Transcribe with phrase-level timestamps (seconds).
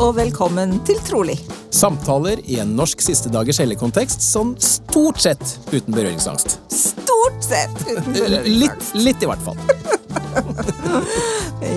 [0.00, 1.36] og velkommen til Trolig.
[1.74, 5.42] Samtaler i en norsk siste dagers helligkontekst sånn stort sett
[5.74, 6.56] uten berøringsangst.
[6.72, 8.16] Stort sett uten
[8.48, 9.60] Litt, litt i hvert fall.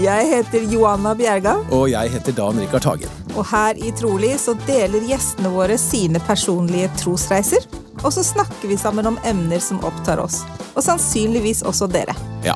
[0.03, 3.09] Jeg heter Joanna Bjerga, Og jeg heter Dan Rikard Hagen.
[3.35, 7.65] og her i Trolig så deler gjestene våre sine personlige trosreiser.
[8.03, 10.41] Og så snakker vi sammen om emner som opptar oss,
[10.73, 12.15] og sannsynligvis også dere.
[12.45, 12.55] Ja,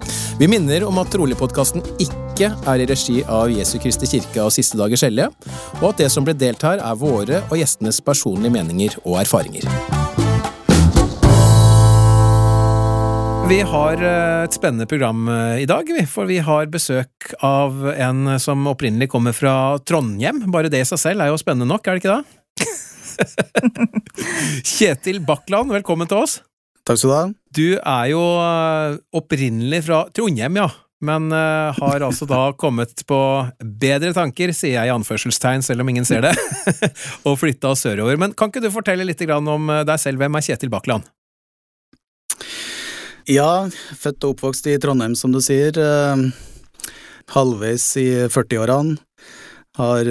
[0.41, 4.79] Vi minner om at Trolig-podkasten ikke er i regi av Jesu Kristi kirke og Siste
[4.79, 5.27] dagers hellige,
[5.83, 9.69] og at det som ble delt her, er våre og gjestenes personlige meninger og erfaringer.
[13.53, 18.39] Vi har eh, et spennende program eh, i dag, for vi har besøk av en
[18.41, 20.47] som opprinnelig kommer fra Trondheim.
[20.49, 22.25] Bare det i seg selv er jo spennende nok, er det ikke det?
[24.73, 26.41] Kjetil Bakland, velkommen til oss.
[26.87, 27.25] Takk skal du ha.
[27.51, 30.69] Du er jo eh, opprinnelig fra Trondheim, ja.
[31.01, 33.19] Men uh, har altså da kommet på
[33.59, 36.35] bedre tanker, sier jeg i anførselstegn, selv om ingen ser det,
[37.27, 38.19] og flytta sørover.
[38.21, 40.21] Men kan ikke du fortelle litt om eh, deg selv?
[40.21, 41.09] Hvem er Kjetil Bakland?
[43.29, 45.77] Ja, født og oppvokst i Trondheim, som du sier.
[47.31, 48.97] Halvveis i 40-årene.
[49.77, 50.09] Har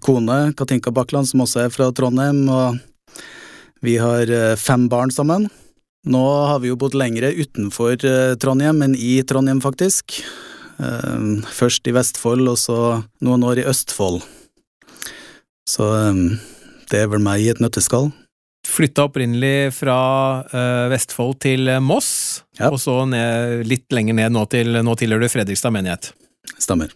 [0.00, 2.78] kone, Katinka Bakland, som også er fra Trondheim, og
[3.84, 5.50] vi har fem barn sammen.
[6.04, 10.18] Nå har vi jo bodd lengre utenfor eh, Trondheim enn i Trondheim, faktisk.
[10.76, 12.76] Eh, først i Vestfold, og så
[13.24, 14.20] noen år i Østfold.
[15.70, 16.20] Så eh,
[16.92, 18.10] det er vel meg i et nøtteskall.
[18.64, 19.94] Flytta opprinnelig fra
[20.88, 22.70] Vestfold til Moss, Ja.
[22.72, 26.08] og så ned, litt lenger ned nå, til, nå tilhører du Fredrikstad menighet.
[26.56, 26.88] Stemmer.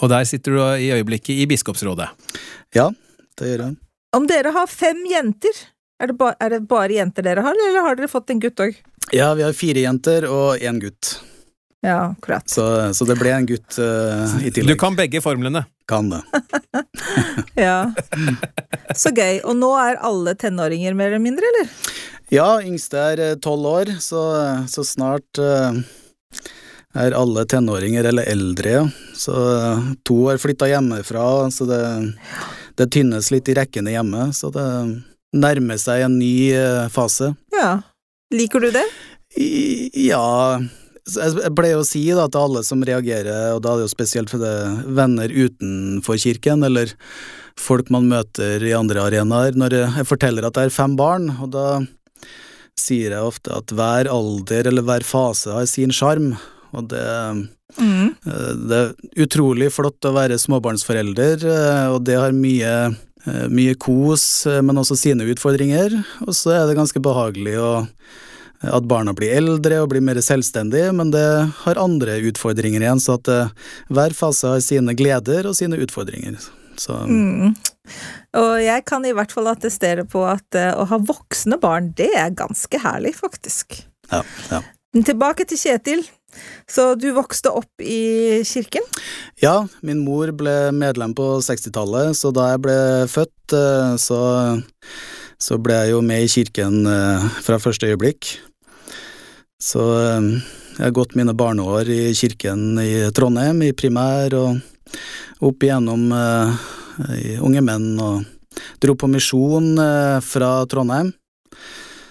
[0.00, 2.08] Og der sitter du i øyeblikket i biskopsrådet.
[2.72, 2.86] Ja,
[3.36, 3.76] det gjør jeg.
[4.16, 5.60] Om dere har fem jenter,
[6.00, 8.60] er det, ba er det bare jenter dere har, eller har dere fått en gutt
[8.64, 8.78] òg?
[9.12, 11.16] Ja, vi har fire jenter og én gutt,
[11.84, 12.48] Ja, akkurat.
[12.50, 15.64] så, så det ble en gutt uh, i Du kan begge formlene.
[15.88, 16.22] Kan det.
[17.58, 17.90] Ja.
[18.96, 19.40] Så gøy.
[19.44, 21.72] Og nå er alle tenåringer mer eller mindre, eller?
[22.30, 24.20] Ja, yngste er eh, tolv år, så,
[24.70, 25.74] så snart uh,
[26.94, 28.76] er alle tenåringer eller eldre.
[28.78, 28.84] ja.
[29.18, 29.34] Så
[30.06, 31.82] to har flytta hjemmefra, så det,
[32.78, 34.30] det tynnes litt i rekkene hjemme.
[34.36, 34.68] Så det
[35.36, 37.32] nærmer seg en ny eh, fase.
[37.54, 37.80] Ja.
[38.34, 38.84] Liker du det?
[39.38, 40.58] I, ja
[41.10, 44.30] Jeg pleier å si da til alle som reagerer, og da er det jo spesielt
[44.30, 44.54] for det
[44.94, 46.92] venner utenfor kirken, eller
[47.58, 51.50] folk man møter i andre arenaer, når jeg forteller at jeg har fem barn, og
[51.54, 51.66] da
[52.78, 56.34] sier jeg ofte at hver alder eller hver fase har sin sjarm,
[56.74, 57.06] og det
[57.78, 58.14] Mm.
[58.26, 64.46] Eh, Det er utrolig flott å være småbarnsforelder, eh, og det har mye, mye kos,
[64.46, 65.96] eh, men også sine utfordringer.
[66.26, 67.72] Og så er det ganske behagelig å,
[68.60, 71.26] at barna blir eldre og blir mer selvstendige, men det
[71.62, 73.52] har andre utfordringer igjen, så at eh,
[73.92, 76.40] hver fase har sine gleder og sine utfordringer.
[76.80, 77.54] Så Mm.
[78.38, 82.12] Og jeg kan i hvert fall attestere på at eh, å ha voksne barn, det
[82.14, 83.82] er ganske herlig, faktisk.
[84.12, 84.62] ja, ja.
[84.94, 86.00] Tilbake til Kjetil.
[86.70, 88.84] Så du vokste opp i kirken?
[89.42, 92.78] Ja, min mor ble medlem på 60-tallet, så da jeg ble
[93.10, 94.20] født, eh, så,
[95.40, 98.34] så ble jeg jo med i kirken eh, fra første øyeblikk.
[99.60, 100.28] Så eh,
[100.78, 106.10] jeg har gått mine barneår i kirken i Trondheim, i primær, og opp igjennom
[107.14, 109.74] i Unge Menn, og dro på misjon
[110.24, 111.12] fra Trondheim.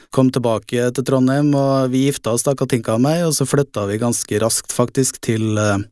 [0.10, 3.84] Kom tilbake til Trondheim, og vi gifta oss, da, Katinka og meg, og så flytta
[3.86, 5.84] vi ganske raskt, faktisk, til, eh,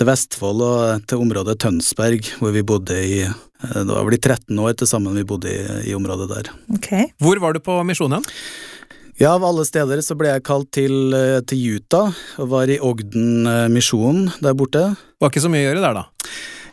[0.00, 4.20] til Vestfold og til området Tønsberg, hvor vi bodde i eh, Det var vel i
[4.22, 6.48] 13 år til sammen vi bodde i, i området der.
[6.78, 7.10] Okay.
[7.20, 8.24] Hvor var du på misjonen?
[9.20, 12.80] Ja, av alle steder så ble jeg kalt til, eh, til Utah, og var i
[12.80, 14.86] Ogden misjon der borte.
[15.20, 16.08] Var ikke så mye å gjøre der, da.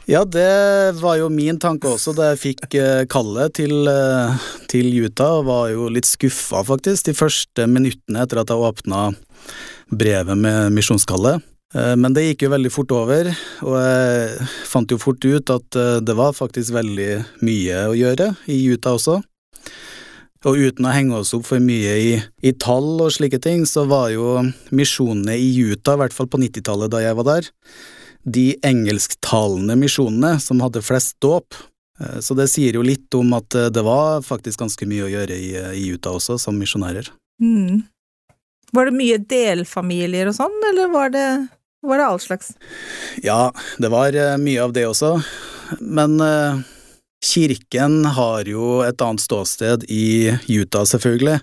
[0.07, 4.87] Ja, det var jo min tanke også da jeg fikk eh, kallet til, eh, til
[5.03, 9.01] Utah, var jo litt skuffa faktisk de første minuttene etter at jeg åpna
[9.91, 11.43] brevet med misjonskallet.
[11.75, 13.33] Eh, Men det gikk jo veldig fort over,
[13.67, 17.09] og jeg fant jo fort ut at det var faktisk veldig
[17.43, 19.19] mye å gjøre i Utah også.
[20.47, 22.15] Og uten å henge oss opp for mye i,
[22.47, 24.39] i tall og slike ting, så var jo
[24.71, 27.51] misjonene i Utah, i hvert fall på 90-tallet da jeg var der,
[28.23, 31.57] de engelsktalende misjonene som hadde flest dåp.
[31.99, 35.11] Eh, Så det sier jo litt om at eh, det var faktisk ganske mye å
[35.11, 37.09] gjøre i, i Utah også, som misjonærer.
[37.41, 37.83] Mm.
[38.73, 41.27] Var det mye delfamilier og sånn, eller var det,
[41.85, 42.51] var det all slags?
[43.23, 45.15] Ja, det var eh, mye av det også,
[45.79, 46.19] men
[47.23, 51.39] kirken har jo et annet ståsted i Utah, selvfølgelig,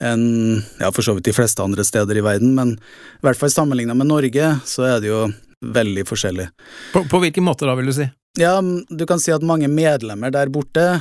[0.00, 3.52] enn ja, for så vidt de fleste andre steder i verden, men i hvert fall
[3.52, 5.24] sammenligna med Norge, så er det jo
[5.60, 6.48] veldig forskjellig.
[6.94, 8.08] På, på hvilken måte da, vil du si?
[8.38, 11.00] Ja, du kan si at mange medlemmer der borte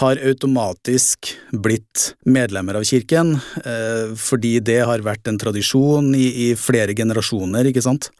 [0.00, 3.34] har automatisk blitt medlemmer av kirken,
[3.64, 8.10] eh, fordi det har vært en tradisjon i, i flere generasjoner, ikke sant.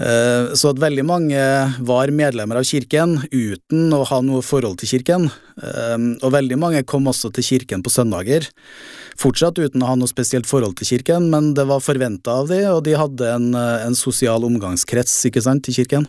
[0.00, 1.40] Eh, så at veldig mange
[1.84, 5.26] var medlemmer av kirken uten å ha noe forhold til kirken,
[5.60, 8.46] eh, og veldig mange kom også til kirken på søndager,
[9.20, 12.62] fortsatt uten å ha noe spesielt forhold til kirken, men det var forventa av de,
[12.70, 16.08] og de hadde en, en sosial omgangskrets, ikke sant, i kirken.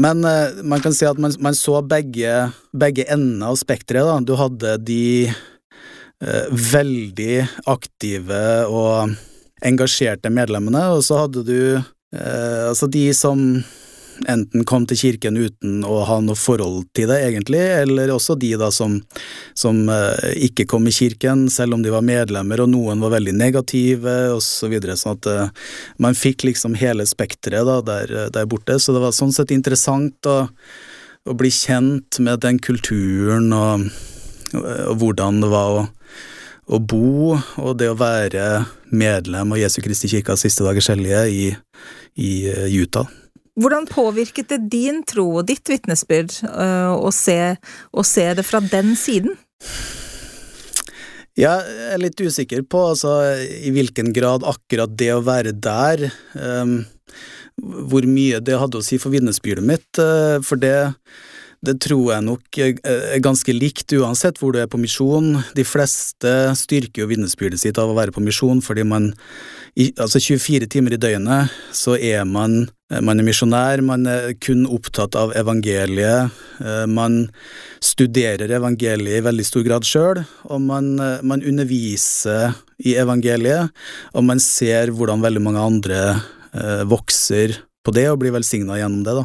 [0.00, 0.24] Men
[0.64, 4.24] man kan si at man, man så begge, begge endene av spekteret.
[4.24, 7.36] Du hadde de eh, veldig
[7.68, 9.14] aktive og
[9.66, 11.60] engasjerte medlemmene, og så hadde du
[12.10, 13.62] altså de som
[14.28, 18.52] enten kom til kirken uten å ha noe forhold til det, egentlig, eller også de
[18.60, 18.98] da som,
[19.56, 23.34] som uh, ikke kom i kirken, selv om de var medlemmer, og noen var veldig
[23.38, 25.70] negative, og så videre, sånn at uh,
[26.02, 30.42] man fikk liksom hele spekteret der, der, borte, så det var sånn sett interessant å,
[31.28, 33.88] å bli kjent med den kulturen og,
[34.54, 35.88] og hvordan det var å
[36.70, 38.44] å bo og det å være
[38.94, 41.48] medlem av Jesu Kristi kirkas siste dagers hellige i,
[42.16, 42.32] i
[42.74, 43.08] Utah.
[43.60, 47.56] Hvordan påvirket det din tro og ditt vitnesbyrd uh, å, se,
[47.92, 49.34] å se det fra den siden?
[51.38, 56.80] Jeg er litt usikker på altså, i hvilken grad akkurat det å være der um,
[57.60, 60.92] Hvor mye det hadde å si for vitnesbyrdet mitt, uh, for det
[61.66, 65.34] det tror jeg nok er ganske likt uansett hvor du er på misjon.
[65.56, 69.10] De fleste styrker jo vitnesbyrdet sitt av å være på misjon, fordi man
[70.00, 75.14] altså 24 timer i døgnet så er man man er misjonær, man er kun opptatt
[75.14, 77.28] av evangeliet, eh, man
[77.78, 83.70] studerer evangeliet i veldig stor grad sjøl, og man, eh, man, underviser i evangeliet,
[84.12, 86.00] og man ser hvordan veldig mange andre
[86.50, 89.24] eh, vokser på det og blir velsigna gjennom det, da.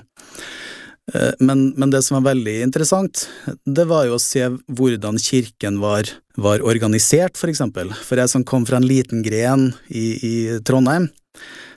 [1.14, 3.28] Eh, men, men, det som var veldig interessant,
[3.66, 7.94] det var jo å se hvordan kirken var, var organisert, for eksempel.
[8.06, 10.36] For jeg som kom fra en liten gren i, i
[10.66, 11.10] Trondheim,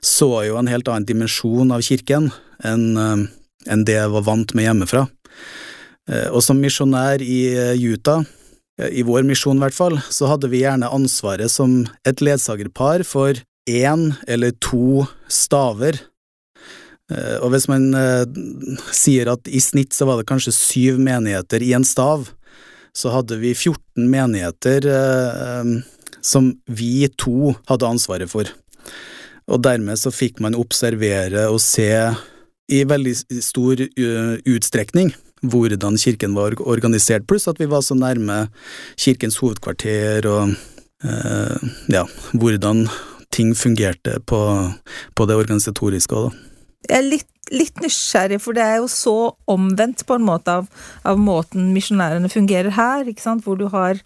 [0.04, 2.30] så jo en helt annen dimensjon av kirken
[2.64, 3.28] enn
[3.68, 5.02] enn det jeg var vant med hjemmefra.
[6.08, 7.42] Eh, og som misjonær i
[7.82, 8.22] Utah,
[8.78, 13.36] i vår misjon i hvert fall, så hadde vi gjerne ansvaret som et ledsagerpar for
[13.68, 16.17] én eller to staver Eh,
[17.40, 18.24] og hvis man eh,
[18.92, 22.28] sier at i snitt så var det kanskje syv menigheter i en stav,
[22.92, 25.70] så hadde vi 14 menigheter eh,
[26.20, 28.50] som vi to hadde ansvaret for.
[29.48, 31.88] Og dermed så fikk man observere og se
[32.68, 38.50] i veldig stor utstrekning hvordan kirken var organisert, pluss at vi var så nærme
[38.98, 40.52] kirkens hovedkvarter og
[41.88, 42.02] ja,
[42.34, 42.82] hvordan
[43.32, 44.42] ting fungerte på,
[45.14, 46.47] på det organisatoriske òg, da.
[46.86, 49.16] Jeg er litt, litt, nysgjerrig, for det er jo så
[49.50, 50.68] omvendt på en måte av,
[51.08, 53.98] av måten misjonærene fungerer her, ikke sant, hvor du har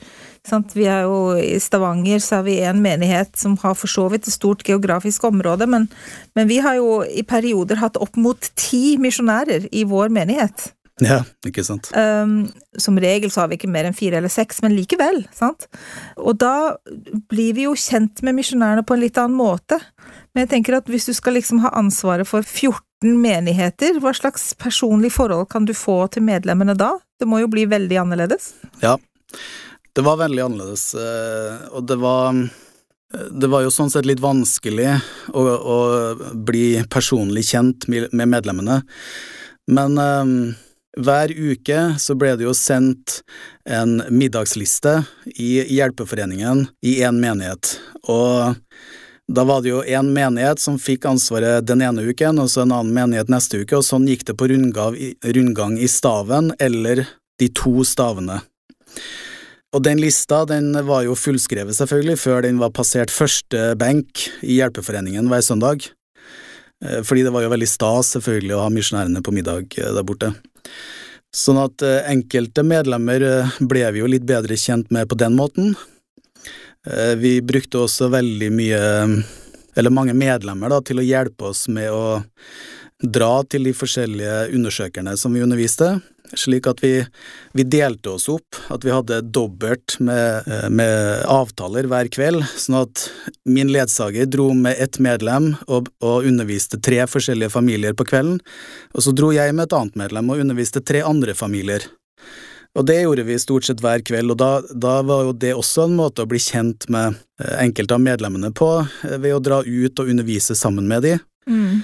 [0.75, 4.27] Vi er jo i Stavanger, så har vi en menighet som har for så vidt
[4.27, 5.89] et stort geografisk område, men,
[6.35, 10.73] men vi har jo i perioder hatt opp mot ti misjonærer i vår menighet.
[11.01, 11.89] Ja, ikke sant.
[11.97, 15.67] Um, som regel så har vi ikke mer enn fire eller seks, men likevel, sant.
[16.21, 16.77] Og da
[17.33, 19.81] blir vi jo kjent med misjonærene på en litt annen måte.
[20.33, 24.53] Men jeg tenker at hvis du skal liksom ha ansvaret for 14 menigheter, hva slags
[24.61, 26.95] personlig forhold kan du få til medlemmene da?
[27.21, 28.53] Det må jo bli veldig annerledes?
[28.81, 28.97] Ja,
[29.93, 32.37] det var veldig annerledes, eh, og det var
[33.13, 34.89] det var jo sånn sett litt vanskelig
[35.37, 35.79] å, å
[36.33, 38.79] bli personlig kjent med medlemmene,
[39.69, 40.33] men um,
[40.97, 43.21] hver uke så ble det jo sendt
[43.69, 45.03] en middagsliste
[45.37, 47.77] i Hjelpeforeningen i én menighet,
[48.09, 48.57] og
[49.33, 52.75] da var det jo én menighet som fikk ansvaret den ene uken, og så en
[52.77, 57.07] annen menighet neste uke, og sånn gikk det på rundgang i staven eller
[57.41, 58.43] de to stavene.
[59.73, 64.59] Og den lista den var jo fullskrevet, selvfølgelig, før den var passert første benk i
[64.59, 65.87] Hjelpeforeningen hver søndag.
[66.85, 70.05] Eh, fordi det var jo veldig stas, selvfølgelig, å ha misjonærene på middag eh, der
[70.05, 70.35] borte.
[71.33, 73.25] Sånn at eh, enkelte medlemmer
[73.65, 75.73] ble vi jo litt bedre kjent med på den måten,
[77.19, 78.79] vi brukte også veldig mye,
[79.79, 82.23] eller mange medlemmer, da, til å hjelpe oss med å
[83.03, 85.97] dra til de forskjellige undersøkerne som vi underviste,
[86.39, 86.93] slik at vi,
[87.53, 92.79] vi, delte oss opp, at vi hadde dobbelt med, eh, med, avtaler hver kveld, sånn
[92.85, 93.07] at
[93.45, 98.39] min ledsager dro med ett medlem og, og, underviste tre forskjellige familier på kvelden,
[98.95, 101.85] og så dro jeg med et annet medlem og underviste tre andre familier.
[102.79, 105.87] Og det gjorde vi stort sett hver kveld, og da, da var jo det også
[105.87, 108.71] en måte å bli kjent med eh, enkelte av medlemmene på,
[109.05, 111.19] eh, ved å dra ut og undervise sammen med de.
[111.51, 111.83] Mm.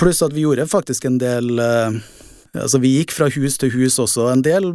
[0.00, 1.60] Pluss at vi gjorde faktisk en del
[2.54, 4.68] Altså, vi gikk fra hus til hus også en del,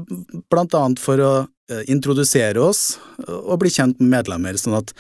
[0.52, 1.32] blant annet for å
[1.72, 4.92] eh, introdusere oss og bli kjent med medlemmer, sånn at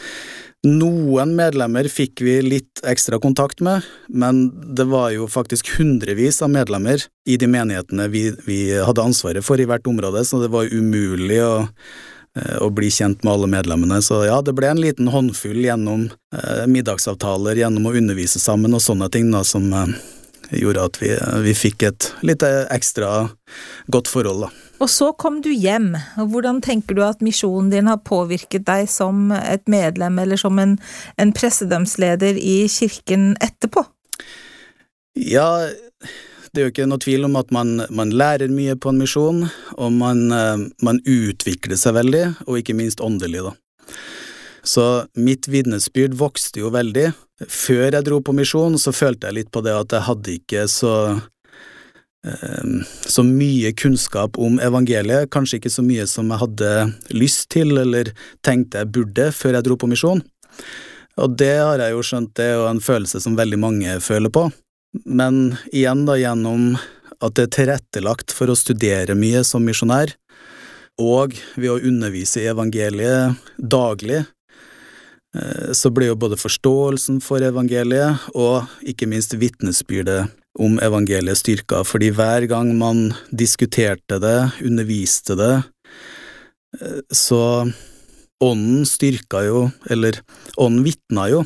[0.67, 6.51] noen medlemmer fikk vi litt ekstra kontakt med, men det var jo faktisk hundrevis av
[6.51, 10.67] medlemmer i de menighetene vi, vi hadde ansvaret for i hvert område, så det var
[10.67, 11.53] umulig å,
[12.35, 14.01] eh, å bli kjent med alle medlemmene.
[14.03, 18.83] Så ja, det ble en liten håndfull gjennom eh, middagsavtaler, gjennom å undervise sammen og
[18.83, 19.95] sånne ting da, som eh,
[20.59, 21.13] gjorde at vi,
[21.45, 23.29] vi fikk et litt ekstra
[23.87, 24.68] godt forhold, da.
[24.79, 25.91] Og så kom du hjem.
[26.15, 30.77] Hvordan tenker du at misjonen din har påvirket deg som et medlem eller som en,
[31.19, 33.83] en pressedømsleder i kirken etterpå?
[35.19, 35.67] Ja,
[36.53, 39.43] det er jo ikke noe tvil om at man, man lærer mye på en misjon,
[39.75, 43.53] og man, eh, man utvikler seg veldig, og ikke minst åndelig, da.
[44.65, 44.85] Så
[45.19, 47.11] mitt vitnesbyrd vokste jo veldig.
[47.47, 50.65] Før jeg dro på misjon, så følte jeg litt på det at jeg hadde ikke
[50.71, 50.93] så
[53.07, 56.71] så mye kunnskap om evangeliet, kanskje ikke så mye som jeg hadde
[57.15, 58.11] lyst til eller
[58.43, 60.23] tenkte jeg burde før jeg dro på misjon.
[61.19, 64.31] Og det har jeg jo skjønt, det er jo en følelse som veldig mange føler
[64.35, 64.49] på.
[65.05, 66.73] Men igjen, da, gjennom
[67.19, 70.11] at det er tilrettelagt for å studere mye som misjonær,
[70.99, 74.25] og ved å undervise i evangeliet daglig,
[75.35, 81.83] Eh, så blir jo både forståelsen for evangeliet og ikke minst vitnesbyrdet om evangeliet styrka,
[81.87, 85.53] fordi hver gang man diskuterte det, underviste det,
[86.81, 87.69] eh, så
[88.43, 90.19] ånden styrka jo, eller
[90.57, 91.45] ånden vitna jo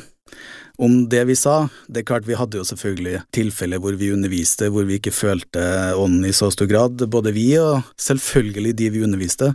[0.78, 1.68] om det vi sa.
[1.86, 5.62] Det er klart vi hadde jo selvfølgelig tilfeller hvor vi underviste hvor vi ikke følte
[5.94, 9.52] ånden i så stor grad, både vi og selvfølgelig de vi underviste,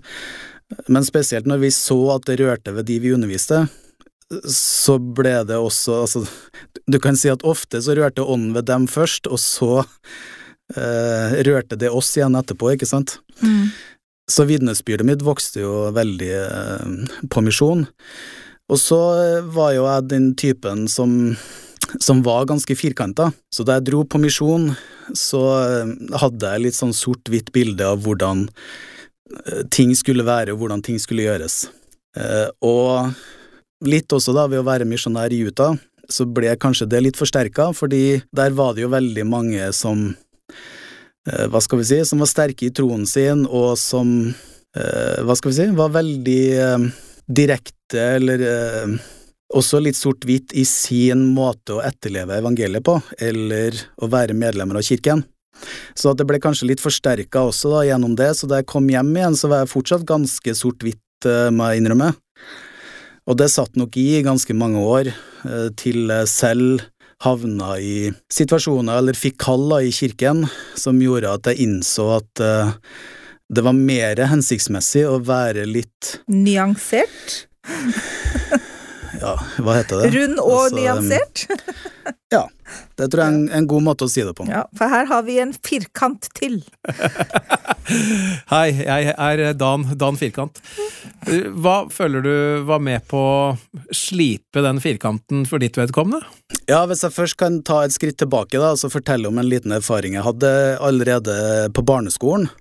[0.87, 3.65] men spesielt når vi så at det rørte ved de vi underviste,
[4.29, 6.21] så ble det også Altså,
[6.85, 9.71] du kan si at ofte så rørte ånden ved dem først, og så
[10.77, 13.17] eh, rørte det oss igjen etterpå, ikke sant?
[13.41, 13.71] Mm.
[14.29, 17.87] Så vitnesbyrdet mitt vokste jo veldig eh, på misjon.
[18.69, 18.99] Og så
[19.49, 21.33] var jo jeg den typen som
[21.99, 23.31] som var ganske firkanta.
[23.53, 24.71] Så da jeg dro på misjon,
[25.17, 30.63] så eh, hadde jeg litt sånn sort-hvitt bilde av hvordan eh, ting skulle være, og
[30.63, 31.63] hvordan ting skulle gjøres.
[32.19, 33.15] Eh, og
[33.87, 35.77] Litt også da ved å være misjonær i Utah,
[36.09, 40.09] så ble kanskje det litt forsterka, fordi der var det jo veldig mange som
[41.29, 45.37] eh, Hva skal vi si, som var sterke i troen sin, og som eh, Hva
[45.37, 46.89] skal vi si, var veldig eh,
[47.29, 48.43] direkte, eller
[49.53, 54.85] også litt sort-hvitt i sin måte å etterleve evangeliet på, eller å være medlemmer av
[54.85, 55.23] kirken.
[55.97, 59.13] Så det ble kanskje litt forsterka også da, gjennom det, så da jeg kom hjem
[59.15, 62.13] igjen, så var jeg fortsatt ganske sort-hvitt, må jeg innrømme.
[63.29, 65.11] Og det satt nok i ganske mange år,
[65.45, 66.81] eh, til selv
[67.21, 70.45] havna i situasjoner, eller fikk kall i kirken,
[70.79, 72.71] som gjorde at jeg innså at uh,
[73.51, 77.43] det var mer hensiktsmessig å være litt Nyansert?
[79.21, 79.33] ja,
[79.63, 80.09] hva heter det?
[80.15, 81.45] Rund og altså, nyansert?
[82.35, 82.45] ja.
[82.99, 84.45] Det tror jeg er en, en, god måte å si det på.
[84.49, 86.59] Ja, For her har vi en firkant til.
[88.51, 90.61] Hei, jeg er Dan, Dan Firkant.
[91.57, 92.35] Hva føler du
[92.69, 96.21] var med på å slipe den firkanten for ditt vedkommende?
[96.69, 99.73] Ja, Hvis jeg først kan ta et skritt tilbake da, så fortelle om en liten
[99.73, 100.51] erfaring jeg hadde
[100.85, 101.39] allerede
[101.73, 102.51] på barneskolen.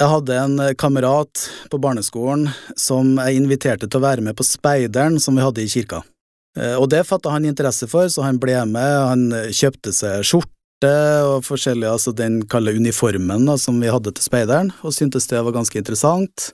[0.00, 5.18] Jeg hadde en kamerat på barneskolen som jeg inviterte til å være med på speideren
[5.20, 6.00] som vi hadde i kirka.
[6.56, 10.94] Eh, og det fatta han interesse for, så han ble med, han kjøpte seg skjorte
[11.28, 15.44] og forskjellig, altså den kalde uniformen da, som vi hadde til speideren, og syntes det
[15.44, 16.48] var ganske interessant.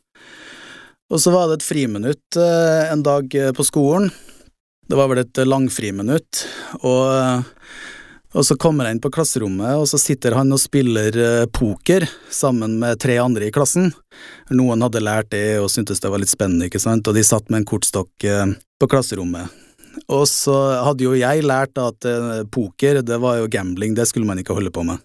[1.06, 4.10] Og så var det et friminutt eh, en dag eh, på skolen.
[4.90, 6.42] Det var vel et langfriminutt,
[6.82, 7.46] og,
[8.34, 12.78] og så kommer jeg inn på klasserommet, og så sitter han og spiller poker sammen
[12.80, 13.92] med tre andre i klassen.
[14.50, 17.48] Noen hadde lært det og syntes det var litt spennende, ikke sant, og de satt
[17.48, 18.26] med en kortstokk
[18.80, 19.54] på klasserommet.
[20.12, 20.54] Og så
[20.84, 24.56] hadde jo jeg lært at uh, poker, det var jo gambling, det skulle man ikke
[24.56, 25.00] holde på med.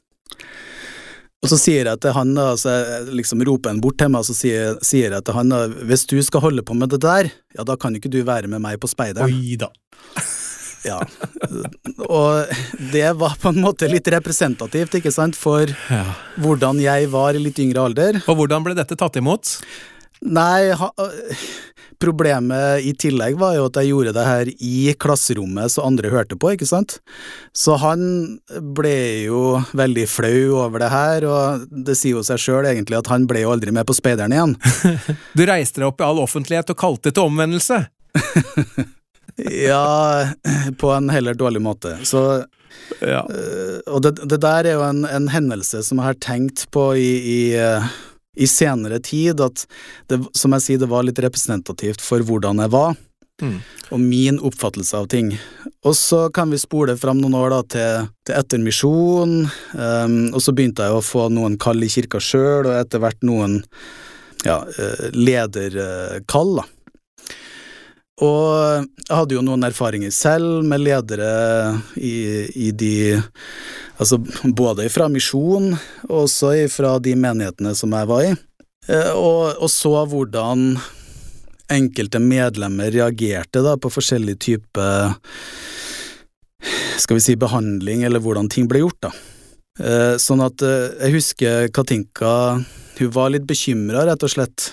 [1.42, 4.22] Og så sier jeg til han, da, så jeg liksom roper han bort til meg,
[4.22, 7.02] og så sier, sier jeg til han da, hvis du skal holde på med det
[7.02, 9.34] der, ja, da kan ikke du være med meg på speideren.
[9.34, 9.72] Oi da.
[10.88, 11.00] Ja.
[12.08, 12.52] Og
[12.92, 16.04] det var på en måte litt representativt, ikke sant, for Ja.
[16.42, 18.22] hvordan jeg var i litt yngre alder.
[18.28, 19.58] Og hvordan ble dette tatt imot?
[20.22, 20.92] Nei, ha,
[22.02, 26.38] problemet i tillegg var jo at jeg gjorde det her i klasserommet så andre hørte
[26.38, 27.00] på, ikke sant?
[27.58, 28.04] Så han
[28.78, 28.94] ble
[29.26, 29.42] jo
[29.78, 33.42] veldig flau over det her, og det sier jo seg sjøl egentlig at han ble
[33.46, 34.56] jo aldri med på Speideren igjen.
[35.38, 37.82] Du reiste deg opp i all offentlighet og kalte til omvendelse.
[39.38, 40.32] Ja,
[40.78, 41.98] på en heller dårlig måte.
[42.06, 42.46] Så
[43.02, 43.22] Ja.
[43.30, 46.94] Øh, og det, det der er jo en, en hendelse som jeg har tenkt på
[46.96, 47.84] i, i, eh,
[48.36, 49.66] i senere tid, at
[50.12, 52.96] det, som jeg sier, det var litt representativt for hvordan jeg var,
[53.42, 53.56] Mm.
[53.90, 55.32] og min oppfattelse av ting.
[55.82, 59.32] Og så kan vi spole fram noen år da til, til etter misjon,
[59.74, 63.26] um, og så begynte jeg å få noen kall i kirka sjøl, og etter hvert
[63.26, 63.64] noen
[64.46, 66.68] ja, eh, lederkall, da.
[68.22, 71.32] Og jeg hadde jo noen erfaringer selv med ledere
[71.98, 72.16] i,
[72.68, 72.94] i de
[74.02, 74.18] Altså
[74.58, 75.76] både fra misjon,
[76.08, 78.32] og også fra de menighetene som jeg var i.
[78.90, 80.72] Eh, Og, og så hvordan
[81.72, 84.88] enkelte medlemmer reagerte da på forskjellig type
[87.02, 89.12] Skal vi si behandling, eller hvordan ting ble gjort, da.
[89.82, 92.34] Eh, Sånn at eh, jeg husker Katinka
[92.98, 94.72] Hun var litt bekymra, rett og slett,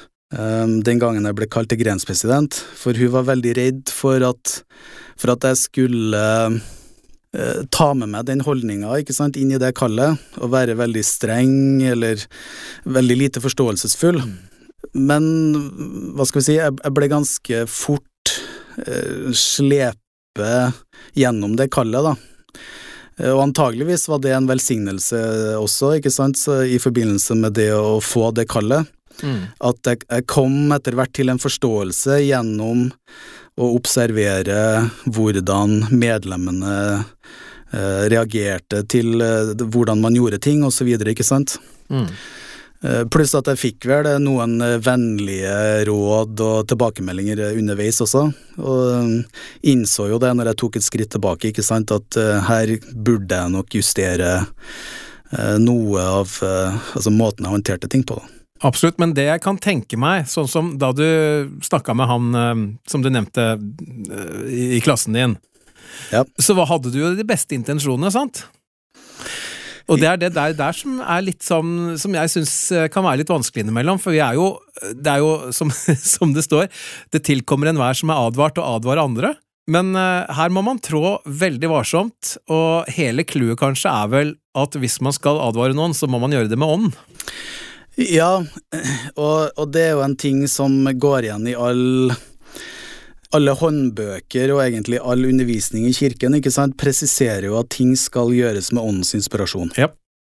[0.84, 4.58] den gangen jeg ble kalt til grenspresident, for hun var veldig redd for at,
[5.16, 6.24] for at jeg skulle
[7.32, 12.20] eh, ta med meg den holdninga inn i det kallet, og være veldig streng eller
[12.84, 14.20] veldig lite forståelsesfull.
[14.92, 15.24] Men
[16.16, 18.34] hva skal vi si, jeg, ble ganske fort
[18.84, 20.52] eh, slepe
[21.16, 22.14] gjennom det kallet, da.
[23.18, 25.24] Eh, Og antageligvis var det en velsignelse
[25.56, 28.92] også, ikke sant, så i forbindelse med det å få det kallet.
[29.22, 29.40] Mm.
[29.70, 32.88] At jeg, jeg kom etter hvert til en forståelse gjennom
[33.58, 34.58] å observere
[35.10, 41.58] hvordan medlemmene eh, reagerte til eh, hvordan man gjorde ting, videre, ikke sant.
[41.90, 42.06] Mm.
[42.80, 45.54] Eh, Pluss at jeg fikk vel eh, noen eh, vennlige
[45.88, 48.28] råd og tilbakemeldinger underveis også,
[48.62, 53.34] og innså jo det når jeg tok et skritt tilbake, ikke sant, at her burde
[53.34, 54.32] jeg nok justere
[55.60, 58.16] noe av altså måten jeg håndterte ting på.
[58.16, 58.37] da.
[58.66, 61.04] Absolutt, men det jeg kan tenke meg, sånn som da du
[61.62, 65.36] snakka med han eh, som du nevnte eh, i, klassen din,
[66.12, 66.24] Ja.
[66.38, 68.44] så hadde du jo de beste intensjonene, sant?
[69.88, 72.50] Og det er det der, der som er litt sånn Som jeg syns
[72.92, 74.50] kan være litt vanskelig innimellom, for vi er jo
[75.00, 75.70] Det er jo som,
[76.14, 76.66] som det står,
[77.08, 79.32] det tilkommer enhver som er advart, å advare andre.
[79.68, 84.76] Men eh, her må man trå veldig varsomt, og hele clouet kanskje er vel at
[84.80, 87.00] hvis man skal advare noen, så må man gjøre det med ånd.
[87.98, 88.44] Ja,
[89.18, 92.12] og, og det er jo en ting som går igjen i all
[93.36, 98.32] alle håndbøker og egentlig all undervisning i kirken ikke sant, presiserer jo at ting skal
[98.32, 99.74] gjøres med åndens inspirasjon.
[99.76, 99.90] Ja.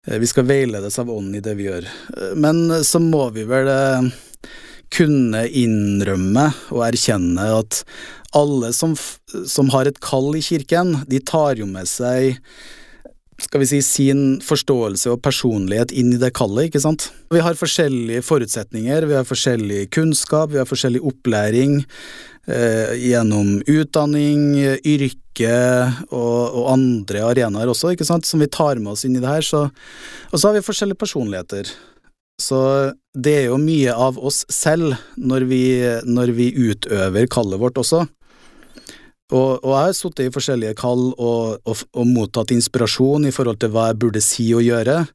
[0.08, 1.88] Eh, Vi skal veiledes av ånden i det vi gjør.
[2.18, 4.10] Eh, Men så må vi vel eh,
[4.92, 7.84] kunne innrømme og erkjenne at
[8.36, 8.98] alle som,
[9.48, 12.42] som har et kall i kirken, de tar jo med seg
[13.42, 17.10] skal vi si, sin forståelse og personlighet inn i det kallet, ikke sant.
[17.34, 24.50] Vi har forskjellige forutsetninger, vi har forskjellig kunnskap, vi har forskjellig opplæring eh, gjennom utdanning,
[24.80, 25.56] yrke
[26.10, 29.32] og, og andre arenaer også, ikke sant, som vi tar med oss inn i det
[29.32, 29.46] her.
[29.46, 29.68] Så,
[30.32, 31.74] og så har vi forskjellige personligheter.
[32.42, 32.60] Så
[33.14, 35.64] det er jo mye av oss selv når vi,
[36.08, 38.06] når vi utøver kallet vårt også.
[39.32, 43.62] Og, og jeg har sittet i forskjellige kall og, og, og mottatt inspirasjon i forhold
[43.64, 45.06] til hva jeg burde si og gjøre,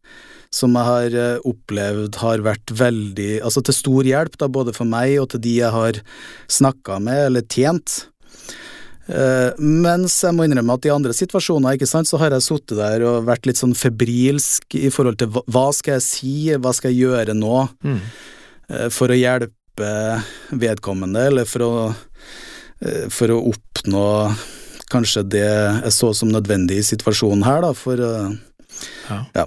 [0.57, 4.89] som jeg har eh, opplevd har vært veldig Altså til stor hjelp, da, både for
[4.89, 5.99] meg og til de jeg har
[6.49, 8.07] snakka med eller tjent.
[9.07, 12.75] Uh, mens jeg må innrømme at i andre situasjoner ikke sant, så har jeg sittet
[12.81, 16.73] der og vært litt sånn febrilsk i forhold til hva, hva skal jeg si, hva
[16.75, 18.01] skal jeg gjøre nå, Mm.
[18.73, 19.93] uh, for å hjelpe
[20.59, 22.03] vedkommende, eller for å, eh,
[23.11, 24.03] for å oppnå
[24.93, 29.21] kanskje det jeg så som nødvendig i situasjonen her, da, for ja.
[29.35, 29.47] Ja.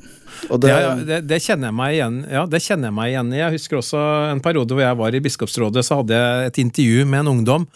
[0.49, 3.13] Og det, Ja, ja, det, det kjenner jeg meg igjen Ja, det kjenner jeg meg
[3.13, 3.41] igjen i.
[3.41, 7.09] Jeg husker også en periode hvor jeg var i biskopsrådet, så hadde jeg et intervju
[7.09, 7.67] med en ungdom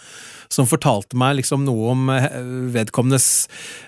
[0.54, 2.36] som fortalte meg liksom noe om eh,
[2.76, 3.28] vedkommendes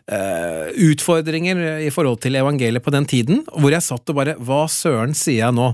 [0.09, 4.63] eh, utfordringer i forhold til evangeliet på den tiden, hvor jeg satt og bare Hva
[4.71, 5.67] søren sier jeg nå?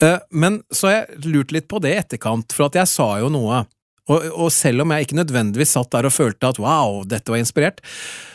[0.00, 3.10] Eh, men så har jeg lurt litt på det i etterkant, for at jeg sa
[3.20, 3.66] jo noe.
[4.12, 7.40] Og, og selv om jeg ikke nødvendigvis satt der og følte at wow, dette var
[7.40, 7.80] inspirert,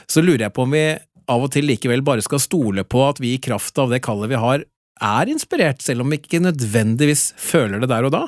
[0.10, 0.84] så lurer jeg på om vi
[1.30, 4.32] av og til likevel bare skal stole på at vi i kraft av det kallet
[4.32, 4.66] vi har,
[5.00, 8.24] er inspirert, selv om vi ikke nødvendigvis føler det der og da.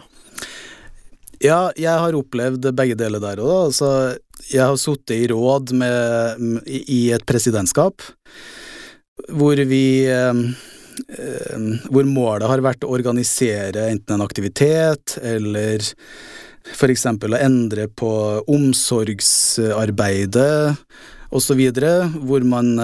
[1.42, 3.58] Ja, jeg har opplevd begge deler der og da.
[3.72, 3.90] Altså,
[4.52, 8.06] jeg har sittet i råd med, i et presidentskap
[9.30, 10.10] hvor vi
[11.94, 15.86] Hvor målet har vært å organisere enten en aktivitet eller
[16.92, 20.76] eksempel å endre på omsorgsarbeidet
[21.32, 21.72] osv.,
[22.26, 22.80] hvor man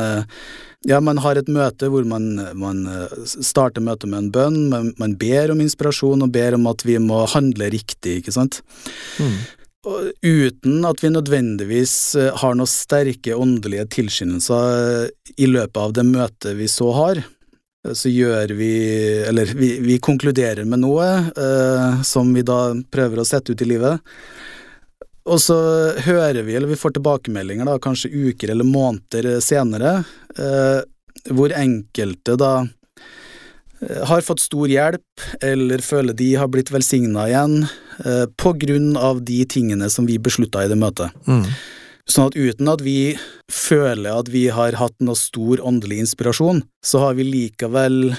[0.88, 2.88] ja, man har et møte hvor man, man
[3.26, 6.98] starter møtet med en bønn, man, man, ber om inspirasjon og ber om at vi
[7.02, 8.62] må handle riktig, ikke sant.
[9.18, 9.38] Mm.
[10.22, 11.96] Uten at vi nødvendigvis
[12.42, 17.24] har noen sterke åndelige tilskyndelser i løpet av det møtet vi så har,
[17.96, 18.72] så gjør vi
[19.28, 23.70] Eller vi, vi konkluderer med noe eh, som vi da prøver å sette ut i
[23.70, 24.04] livet.
[25.28, 25.58] Og så
[26.06, 30.00] hører vi, eller vi får tilbakemeldinger da, kanskje uker eller måneder senere,
[30.40, 30.80] eh,
[31.36, 37.58] hvor enkelte da eh, har fått stor hjelp, eller føler de har blitt velsigna igjen,
[38.06, 41.12] eh, på grunn av de tingene som vi beslutta i det møtet.
[41.28, 41.44] Mm.
[42.08, 43.18] Sånn at uten at vi
[43.52, 48.14] føler at vi har hatt noe stor åndelig inspirasjon, så har vi likevel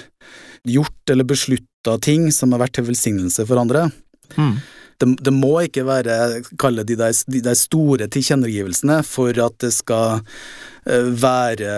[0.68, 3.88] gjort eller beslutta ting som har vært til velsignelse for andre.
[4.36, 4.58] Mm
[4.98, 6.16] det, det, må ikke være
[6.60, 11.74] kalle de der, de der store tilkjennegivelsene for at det skal uh, være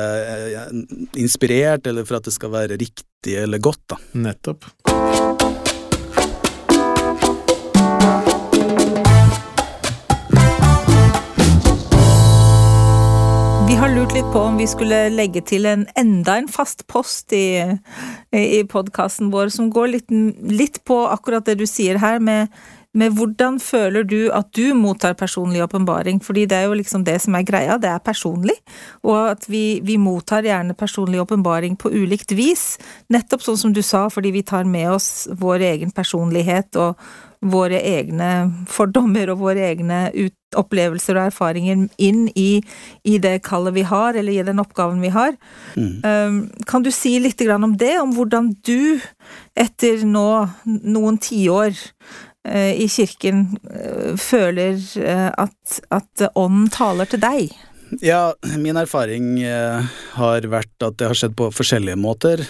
[0.65, 0.71] uh,
[1.21, 4.01] inspirert, eller for at det skal være riktig eller godt, da.
[4.29, 4.71] Nettopp.
[14.11, 17.63] Vi lurt litt på om vi skulle legge til en enda en fast post i,
[18.35, 20.11] i podkasten vår som går litt,
[20.51, 22.51] litt på akkurat det du sier her, med
[22.99, 27.21] med hvordan føler du at du mottar personlig åpenbaring, fordi det er jo liksom det
[27.23, 28.57] som er greia, det er personlig,
[29.07, 32.75] og at vi, vi mottar gjerne personlig åpenbaring på ulikt vis,
[33.13, 36.99] nettopp sånn som du sa, fordi vi tar med oss vår egen personlighet og
[37.41, 38.29] våre egne
[38.69, 40.01] fordommer og våre egne
[40.59, 42.61] opplevelser og erfaringer inn i,
[43.07, 45.37] i, det kallet vi har, eller i den oppgaven vi har.
[45.73, 46.03] Mm.
[46.05, 49.01] Um, kan du si litt om det, om hvordan du,
[49.57, 50.27] etter nå
[50.67, 51.79] noen tiår,
[52.49, 57.53] i kirken eh, føler eh, at, at ånden taler til deg?
[58.01, 59.41] Ja, min erfaring
[60.15, 62.45] har vært at det har skjedd på forskjellige måter.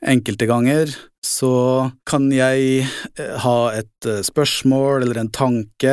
[0.00, 2.86] Enkelte ganger så kan jeg
[3.44, 5.92] ha et spørsmål eller en tanke,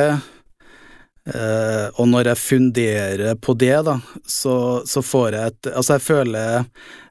[1.28, 4.56] og når jeg funderer på det, da, så,
[4.88, 6.64] så får jeg et Altså, jeg føler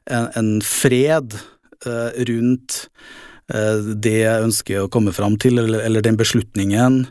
[0.09, 1.37] en, en fred
[1.85, 7.05] rundt Eh, det jeg ønsker å komme fram til, eller, eller, den beslutningen,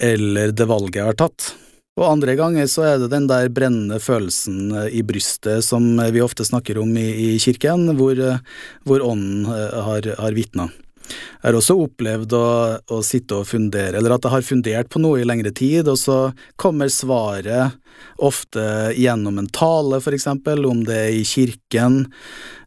[0.00, 1.50] eller det valget jeg har tatt.
[1.98, 6.22] Og andre ganger så er det den der brennende følelsen eh, i brystet som vi
[6.22, 8.38] ofte snakker om i, i kirken, hvor, eh,
[8.86, 10.68] hvor ånden har, har vitna.
[11.08, 12.48] Jeg har også opplevd å,
[12.90, 15.98] å, sitte og fundere, eller at jeg har fundert på noe i lengre tid, og
[16.00, 16.18] så
[16.60, 17.78] kommer svaret
[18.22, 18.64] ofte
[18.98, 22.04] gjennom en tale, for eksempel, om det er i kirken,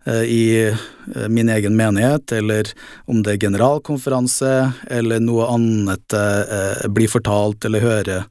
[0.06, 2.72] eh, i eh, min egen menighet, eller
[3.12, 4.56] om det er generalkonferanse,
[4.90, 8.28] eller noe annet jeg blir fortalt eller hører.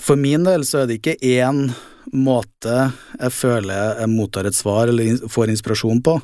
[0.00, 1.66] For min del så er det ikke én
[2.12, 6.18] måte jeg føler jeg mottar et svar eller får inspirasjon på.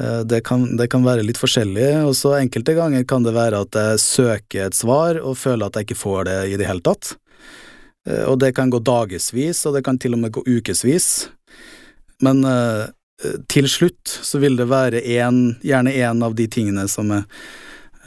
[0.00, 3.60] Eh, det kan, det kan, være litt forskjellig, og så enkelte ganger kan det være
[3.66, 6.84] at jeg søker et svar og føler at jeg ikke får det i det hele
[6.84, 7.14] tatt.
[8.08, 11.28] Eh, og det kan gå dagevis, og det kan til og med gå ukevis.
[12.22, 12.86] Men uh,
[13.50, 17.24] til slutt så vil det være en, gjerne en av de tingene som jeg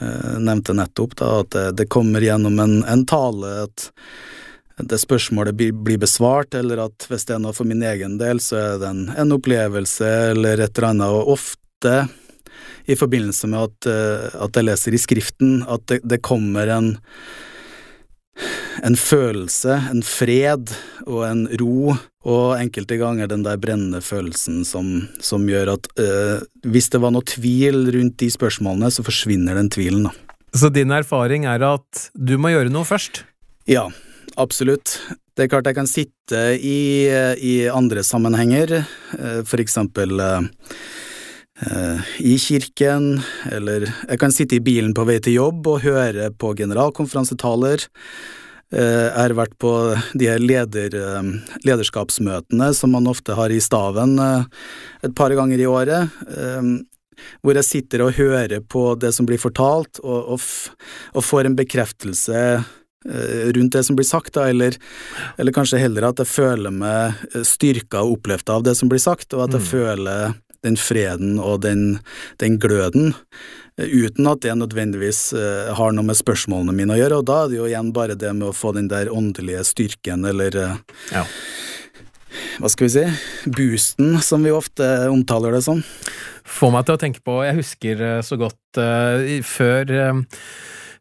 [0.00, 3.90] uh, nevnte nettopp, da, at det, kommer gjennom en, en, tale at
[4.88, 8.56] det spørsmålet blir besvart, eller at hvis det er noe for min egen del, så
[8.56, 12.08] er det en, en opplevelse eller et eller annet, og ofte ofte
[12.86, 16.96] i forbindelse med at, eh, at jeg leser i Skriften, at det, det kommer en
[18.84, 20.68] en følelse, en fred
[21.06, 21.94] og en ro,
[22.28, 27.14] og enkelte ganger den der brennende følelsen som, som gjør at øh, hvis det var
[27.14, 30.12] noe tvil rundt de spørsmålene, så forsvinner den tvilen, da.
[30.52, 33.24] Så din erfaring er at du må gjøre noe først?
[33.64, 33.86] Ja,
[34.36, 34.98] absolutt.
[35.32, 37.08] Det er klart jeg kan sitte i,
[37.40, 38.82] i andre sammenhenger,
[39.16, 40.42] eh, for eksempel Eh,
[42.20, 46.50] i kirken, eller jeg kan sitte i bilen på vei til jobb og høre på
[46.58, 47.86] generalkonferansetaler.
[48.74, 49.72] Eh, jeg har vært på
[50.18, 51.28] de her leder, eh,
[51.62, 56.10] lederskapsmøtene som man ofte har i staven et par ganger i året,
[57.40, 60.40] hvor jeg sitter og hører på det som blir fortalt, og, og,
[61.14, 62.42] og får en bekreftelse
[63.06, 64.74] rundt det som blir sagt, da, eller,
[65.38, 67.14] eller, kanskje heller at jeg føler meg
[67.46, 69.68] styrka og opplevd av det som blir sagt, og at jeg mm.
[69.70, 70.34] føler
[70.66, 72.00] den freden og den,
[72.42, 73.14] den gløden,
[73.78, 77.38] eh, uten at det nødvendigvis eh, har noe med spørsmålene mine å gjøre, og da
[77.44, 80.76] er det jo igjen bare det med å få den der åndelige styrken, eller eh,
[81.14, 81.24] Ja.
[82.60, 83.04] hva skal vi si,
[83.48, 85.82] boosten, som vi ofte omtaler det som.
[86.46, 88.78] Får meg til å tenke på Jeg husker så godt
[89.42, 89.88] før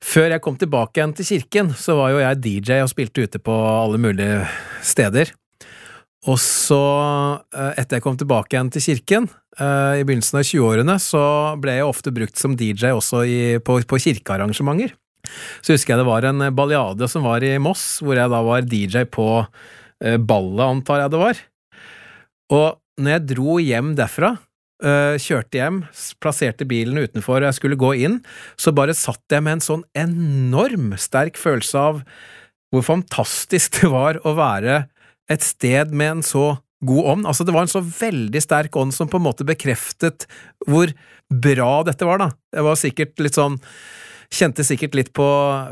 [0.06, 3.40] Før jeg kom tilbake igjen til kirken, så var jo jeg DJ og spilte ute
[3.42, 4.42] på alle mulige
[4.86, 5.32] steder.
[6.26, 6.82] Og så,
[7.54, 9.28] eh, etter jeg kom tilbake igjen til kirken,
[9.60, 11.24] eh, i begynnelsen av 20-årene, så
[11.62, 14.96] ble jeg ofte brukt som DJ også i, på, på kirkearrangementer.
[15.62, 18.66] Så husker jeg det var en baljade som var i Moss, hvor jeg da var
[18.66, 21.46] DJ på eh, ballet, antar jeg det var.
[22.56, 22.68] Og
[23.02, 24.36] når jeg dro hjem derfra,
[24.86, 25.82] eh, kjørte hjem,
[26.24, 28.20] plasserte bilen utenfor og jeg skulle gå inn,
[28.58, 32.02] så bare satt jeg med en sånn enorm sterk følelse av
[32.74, 34.86] hvor fantastisk det var å være
[35.32, 37.28] et sted med en så god ånd.
[37.28, 40.28] Altså, det var en så veldig sterk ånd som på en måte bekreftet
[40.68, 40.92] hvor
[41.30, 42.32] bra dette var, da.
[42.54, 43.62] Jeg var sikkert litt sånn
[44.36, 45.26] Kjente sikkert litt på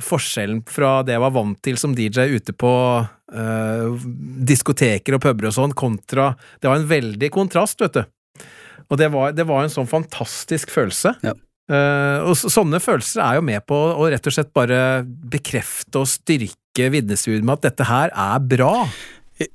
[0.06, 2.70] forskjellen fra det jeg var vant til som DJ ute på
[3.02, 4.04] øh,
[4.46, 6.28] diskoteker og puber og sånn, kontra
[6.62, 8.46] Det var en veldig kontrast, vet du.
[8.94, 11.16] Og det var, det var en sånn fantastisk følelse.
[11.26, 11.34] Ja.
[11.72, 16.02] Uh, og så, sånne følelser er jo med på å rett og slett bare bekrefte
[16.02, 18.74] og styrke vitnesbyrdet med at dette her er bra.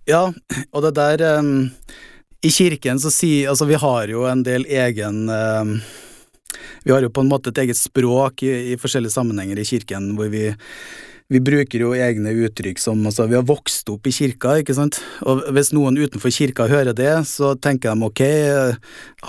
[0.09, 0.29] Ja,
[0.73, 1.71] og det der um,
[2.45, 5.75] I kirken så sier Altså, vi har jo en del egen um,
[6.85, 10.15] Vi har jo på en måte et eget språk i, i forskjellige sammenhenger i kirken
[10.19, 10.49] hvor vi
[11.29, 14.97] vi bruker jo egne uttrykk som altså, vi har vokst opp i kirka, ikke sant,
[15.29, 18.23] og hvis noen utenfor kirka hører det, så tenker de ok,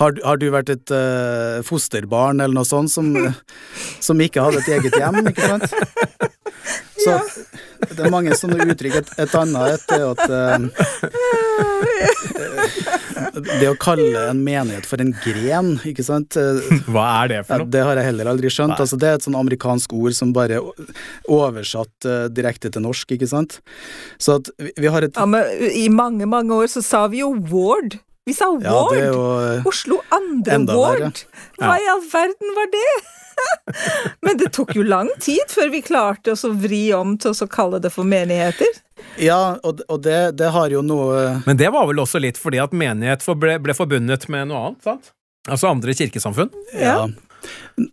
[0.00, 3.12] har, har du vært et uh, fosterbarn eller noe sånt som,
[4.06, 5.76] som ikke hadde et eget hjem, ikke sant?
[7.00, 7.16] Så
[7.80, 8.94] det er mange sånne uttrykk.
[9.00, 10.58] Et, et annet et er at uh,
[13.60, 16.36] Det å kalle en menighet for en gren, ikke sant,
[16.92, 17.70] Hva er det for noe?
[17.72, 18.76] det har jeg heller aldri skjønt.
[18.76, 20.62] Altså, det er et sånn amerikansk ord som bare er
[21.30, 23.60] oversatt uh, direkte til norsk, ikke sant.
[24.20, 27.24] Så at vi, vi har et Ja, men I mange, mange år så sa vi
[27.24, 28.00] jo Ward.
[28.28, 28.94] Vi sa Ward!
[29.00, 31.24] jo eh, Oslo andre Ward!
[31.58, 32.90] Hva i all verden var det?
[34.26, 37.80] Men det tok jo lang tid før vi klarte å vri om til å kalle
[37.82, 38.80] det for menigheter.
[39.20, 42.60] Ja, og, og det, det har jo noe Men det var vel også litt fordi
[42.60, 45.12] at menighet ble, ble forbundet med noe annet, sant?
[45.48, 46.50] Altså andre kirkesamfunn?
[46.76, 47.06] Ja.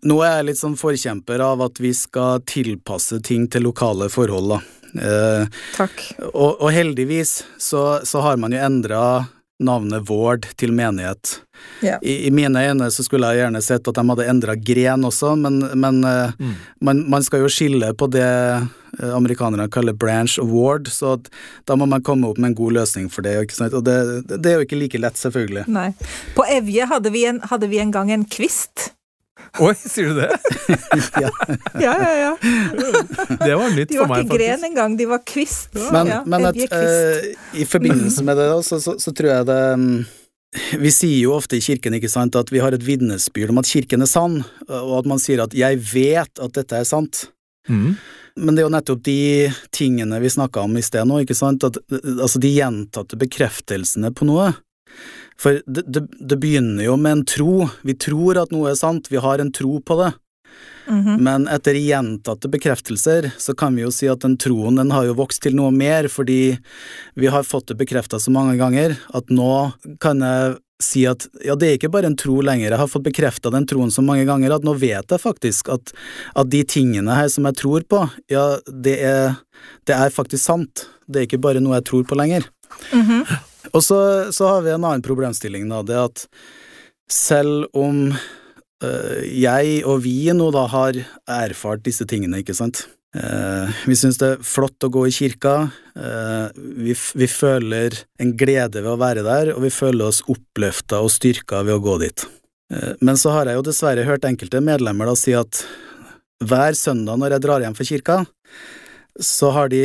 [0.03, 4.57] Nå er jeg litt sånn forkjemper av at vi skal tilpasse ting til lokale forhold,
[4.57, 4.59] da.
[4.97, 6.03] Eh, Takk.
[6.33, 9.01] og, og heldigvis så, så har man jo endra
[9.63, 11.39] navnet Vård til menighet.
[11.81, 11.97] Yeah.
[12.05, 15.35] I, I mine øyne så skulle jeg gjerne sett at de hadde endra gren også,
[15.39, 16.53] men, men eh, Mm.
[16.81, 21.29] man, man skal jo skille på det eh, amerikanerne kaller branch award, ward, så at,
[21.65, 23.33] da må man komme opp med en god løsning for det.
[23.47, 23.73] Ikke sant?
[23.73, 23.97] Og det,
[24.29, 25.65] det er jo ikke like lett, selvfølgelig.
[25.67, 25.89] Nei.
[26.37, 28.91] På Evje hadde vi en, hadde vi en gang en kvist.
[29.63, 30.29] Oi, sier du det?
[31.81, 32.31] Ja, ja, ja.
[33.41, 34.67] Det var nytt De for var meg, ikke gren faktisk.
[34.69, 35.77] engang, de var kvist.
[35.93, 39.31] Men, ja, men at, uh, eh, i forbindelse med det, da, så, så, så tror
[39.31, 39.87] jeg det um,
[40.83, 43.69] Vi sier jo ofte i kirken ikke sant, at vi har et vitnesbyrd om at
[43.69, 47.27] kirken er sann, og at man sier at 'jeg vet at dette er sant'.
[47.67, 47.97] Mm.
[48.37, 49.19] Men det er jo nettopp de
[49.73, 54.27] tingene vi snakka om i sted nå, ikke sant, at, altså de gjentatte bekreftelsene på
[54.29, 54.51] noe.
[55.41, 59.11] For det, det, det begynner jo med en tro, vi tror at noe er sant,
[59.11, 60.13] vi har en tro på det.
[60.87, 61.17] Mhm.
[61.23, 65.17] Men etter gjentatte bekreftelser så kan vi jo si at den troen den har jo
[65.17, 66.57] vokst til noe mer, fordi
[67.19, 69.73] vi har fått det bekrefta så mange ganger at nå
[70.03, 73.07] kan jeg si at ja, det er ikke bare en tro lenger, jeg har fått
[73.07, 75.91] bekrefta den troen så mange ganger at nå vet jeg faktisk at,
[76.37, 79.39] at de tingene her som jeg tror på, ja, det er,
[79.89, 80.85] det er faktisk sant.
[81.07, 82.45] Det er ikke bare noe jeg tror på lenger.
[82.93, 83.23] Mhm.
[83.77, 83.99] Og så,
[84.33, 86.25] så har vi en annen problemstilling, da, det at
[87.11, 90.97] selv om øh, jeg og vi nå da har
[91.37, 92.87] erfart disse tingene, ikke sant.
[93.17, 95.55] Eh, vi syns det er flott å gå i kirka,
[95.95, 100.99] eh, vi, vi føler en glede ved å være der, og vi føler oss oppløfta
[101.03, 102.27] og styrka ved å gå dit.
[102.99, 105.61] Men så har jeg jo dessverre hørt enkelte medlemmer da si at
[106.43, 108.17] hver søndag når jeg drar hjem fra kirka,
[109.23, 109.83] så har de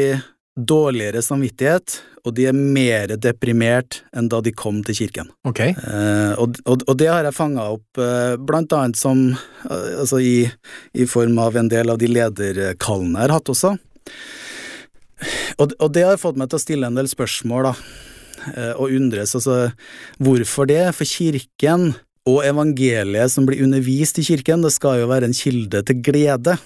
[0.56, 5.30] dårligere samvittighet, og de er mer deprimert enn da de kom til kirken.
[5.48, 5.62] Ok.
[5.64, 10.20] Eh, og, og, og det har jeg fanga opp eh, blant annet som eh, altså
[10.20, 10.36] i,
[10.92, 13.74] i form av en del av de lederkallene jeg har hatt også.
[15.62, 17.74] Og, og det har fått meg til å stille en del spørsmål, da,
[18.52, 19.34] eh, og undres.
[19.38, 19.58] Altså,
[20.22, 20.84] hvorfor det?
[20.98, 21.92] For kirken
[22.28, 26.58] og evangeliet som blir undervist i kirken, det skal jo være en kilde til glede.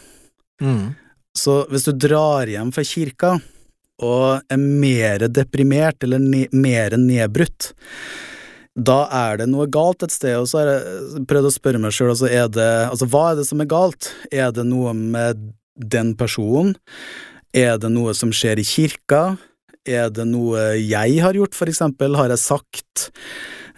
[0.61, 0.97] Mm.
[1.37, 3.37] Så hvis du drar hjem fra kirka
[4.03, 7.73] og er mer deprimert eller ne mer nedbrutt,
[8.77, 11.95] da er det noe galt et sted, og så har jeg prøvd å spørre meg
[11.97, 14.11] sjøl, altså, Altså, hva er det som er galt?
[14.29, 16.75] Er det noe med den personen?
[17.57, 19.39] Er det noe som skjer i kirka?
[19.89, 22.19] Er det noe jeg har gjort, for eksempel?
[22.19, 23.07] Har jeg sagt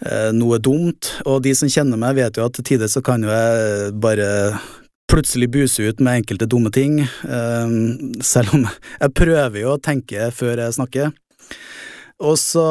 [0.03, 1.13] eh, noe dumt?
[1.29, 4.59] Og de som kjenner meg, vet jo at til tider så kan jo jeg bare
[5.09, 7.75] plutselig buse ut med enkelte dumme ting, eh,
[8.25, 11.13] selv om jeg prøver jo å tenke før jeg snakker.
[12.19, 12.65] Og så,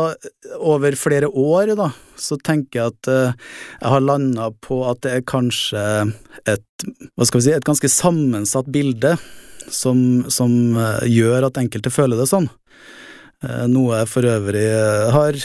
[0.60, 1.88] over flere år, da,
[2.20, 5.84] så tenker jeg at uh, jeg har landa på at det er kanskje
[6.44, 9.14] et, hva skal vi si, et ganske sammensatt bilde
[9.72, 12.50] som, som uh, gjør at enkelte føler det sånn.
[13.70, 14.66] Noe jeg for øvrig
[15.14, 15.36] har,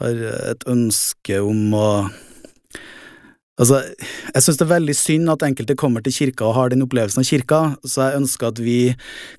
[0.00, 1.88] har et ønske om å
[3.60, 3.82] Altså,
[4.32, 7.20] jeg synes det er veldig synd at enkelte kommer til kirka og har den opplevelsen
[7.20, 8.78] av kirka, så jeg ønsker at vi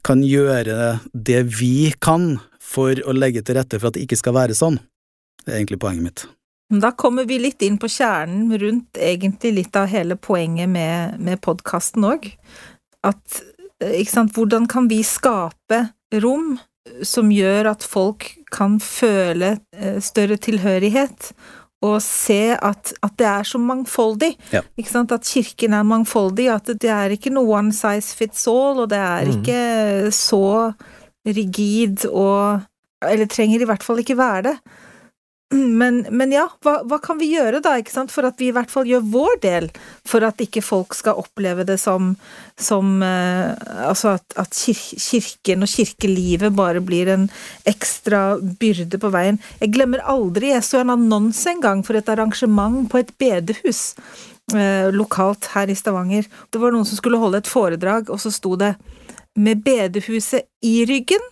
[0.05, 4.37] kan gjøre det vi kan for å legge til rette for at det ikke skal
[4.37, 4.77] være sånn.
[5.43, 6.25] Det er egentlig poenget mitt.
[6.73, 11.41] Da kommer vi litt inn på kjernen rundt egentlig litt av hele poenget med, med
[11.43, 12.29] podkasten òg.
[13.05, 13.41] At
[13.83, 15.83] ikke sant, hvordan kan vi skape
[16.23, 16.55] rom
[17.05, 21.31] som gjør at folk kan føle eh, større tilhørighet,
[21.83, 24.31] og se at, at, det er så mangfoldig.
[24.53, 24.61] Ja.
[24.79, 25.11] Ikke sant?
[25.11, 28.99] At kirken er mangfoldig, at det er ikke noe one size fits all, og det
[29.01, 29.33] er mm.
[29.37, 30.45] ikke så
[31.23, 32.69] rigid og
[33.03, 34.51] Eller trenger i hvert fall ikke være det.
[35.83, 38.55] Men, men ja, hva, hva, kan vi gjøre da, ikke sant, for at vi i
[38.55, 39.69] hvert fall gjør vår del,
[40.07, 42.13] for at ikke folk skal oppleve det som,
[42.59, 43.51] som eh,
[43.87, 47.27] Altså at, at kir kirken og kirkelivet bare blir en
[47.69, 49.39] ekstra byrde på veien.
[49.61, 53.93] Jeg glemmer aldri, jeg så en annonse en gang for et arrangement på et bedehus.
[54.53, 56.27] Eh, lokalt her i Stavanger.
[56.49, 58.75] Det var noen som skulle holde et foredrag, og så sto det
[59.35, 61.29] 'Med bedehuset i ryggen'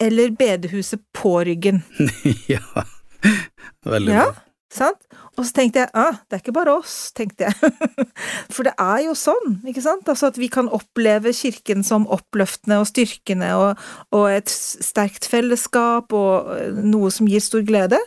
[0.00, 1.82] eller 'bedehuset på ryggen'.
[2.54, 2.84] ja.
[3.94, 4.48] Veldig ja, bra.
[4.72, 5.04] Sant?
[5.36, 7.72] Og så tenkte jeg ah, det er ikke bare oss, tenkte jeg.
[8.54, 10.08] For det er jo sånn, ikke sant?
[10.08, 13.82] Altså at vi kan oppleve kirken som oppløftende og styrkende og,
[14.16, 18.00] og et sterkt fellesskap og eh, noe som gir stor glede.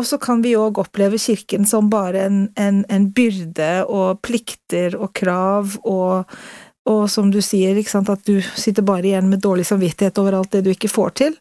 [0.00, 4.96] Og så kan vi òg oppleve kirken som bare en, en, en, byrde og plikter
[4.96, 6.30] og krav og,
[6.88, 10.40] og som du sier, ikke sant, at du sitter bare igjen med dårlig samvittighet over
[10.40, 11.36] alt det du ikke får til.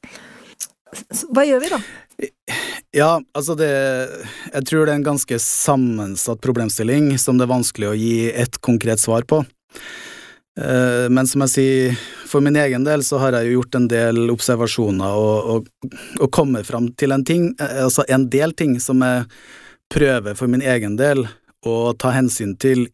[1.31, 1.81] Hva gjør vi da?
[2.91, 7.91] Ja, altså det Jeg tror det er en ganske sammensatt problemstilling som det er vanskelig
[7.91, 9.41] å gi ett konkret svar på.
[10.59, 13.87] Eh, men som jeg sier, for min egen del så har jeg jo gjort en
[13.91, 18.75] del observasjoner og, og, og kommet fram til en ting, eh, altså en del ting
[18.83, 19.29] som jeg
[19.91, 21.23] prøver for min egen del
[21.67, 22.87] å ta hensyn til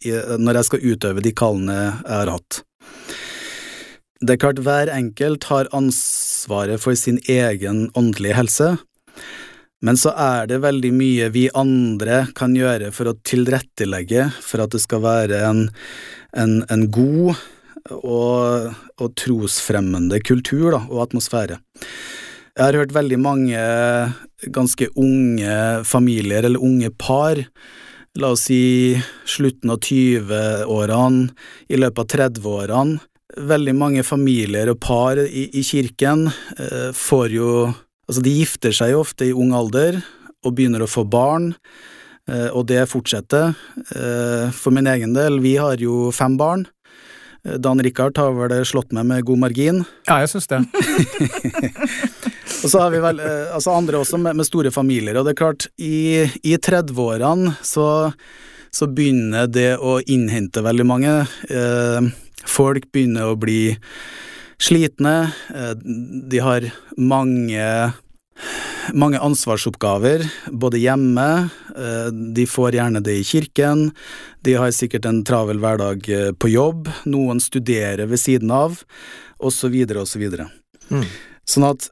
[0.43, 2.61] når jeg skal utøve de kallene jeg har hatt.
[4.17, 8.69] Det er klart hver enkelt har ansvaret for sin egen åndelige helse,
[9.85, 14.73] men så er det veldig mye vi andre kan gjøre for å tilrettelegge for at
[14.73, 15.67] det skal være en,
[16.33, 17.35] en, en god
[17.93, 21.59] og, og, trosfremmende kultur da, og atmosfære.
[22.57, 23.59] Jeg har hørt veldig mange
[24.53, 27.43] ganske unge familier eller unge par,
[28.17, 28.97] la oss si
[29.29, 31.29] slutten av 20-årene,
[31.69, 32.97] i løpet av 30-årene.
[33.35, 37.51] Veldig mange familier og par i, i kirken eh, får jo
[38.07, 39.97] Altså, de gifter seg jo ofte i ung alder
[40.45, 41.49] og begynner å få barn,
[42.31, 43.51] eh, og det fortsetter.
[43.91, 46.63] Eh, for min egen del, vi har jo fem barn.
[47.43, 49.83] Eh, Dan Rikard har vel slått meg med god margin.
[50.07, 50.61] Ja, jeg syns det.
[52.63, 55.41] og så har vi vel altså andre også med, med, store familier, og det er
[55.41, 57.89] klart, i, i 30-årene så,
[58.71, 61.17] så, begynner det å innhente veldig mange.
[61.51, 62.13] Eh,
[62.47, 63.77] folk begynner å bli
[64.61, 65.73] slitne, eh,
[66.29, 67.93] de har mange
[68.93, 70.21] mange ansvarsoppgaver,
[70.53, 73.91] både hjemme, eh, de får gjerne det i kirken,
[74.43, 78.83] de har sikkert en travel hverdag eh, på jobb, noen studerer ved siden av,
[79.39, 80.27] osv., osv.
[80.87, 81.03] Mm.
[81.47, 81.89] Sånn at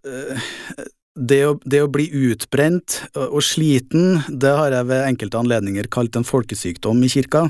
[1.15, 6.15] det å, det å, bli utbrent og sliten, det har jeg ved enkelte anledninger kalt
[6.15, 7.49] en folkesykdom i kirka.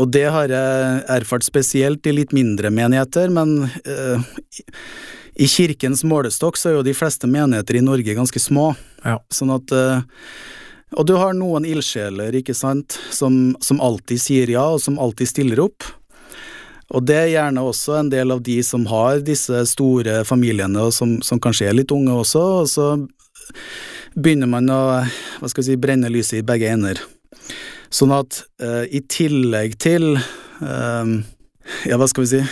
[0.00, 4.24] Og det har jeg erfart spesielt i litt mindre menigheter, men uh,
[5.34, 8.72] i kirkens målestokk så er jo de fleste menigheter i Norge ganske små.
[9.04, 9.18] Ja.
[9.32, 10.04] Sånn at uh,
[10.96, 15.30] Og du har noen ildsjeler, ikke sant, som, som, alltid sier ja, og som alltid
[15.30, 15.86] stiller opp.
[16.92, 20.92] Og det er gjerne også en del av de som har disse store familiene, og
[20.92, 22.90] som, som kanskje er litt unge også, og så
[24.12, 24.82] begynner man å,
[25.40, 27.00] hva skal vi si, brenne lyset i begge ender.
[27.92, 31.12] Sånn at uh, i tillegg til uh,
[31.88, 32.44] Ja, hva skal vi si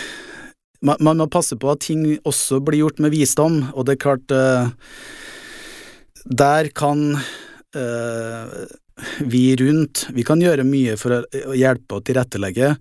[0.81, 4.01] man, man, må passe på at ting også blir gjort med visdom, og det er
[4.01, 4.71] klart uh,
[6.25, 7.21] Der kan
[9.23, 12.73] vi rundt, vi kan gjøre mye for å hjelpe og tilrettelegge.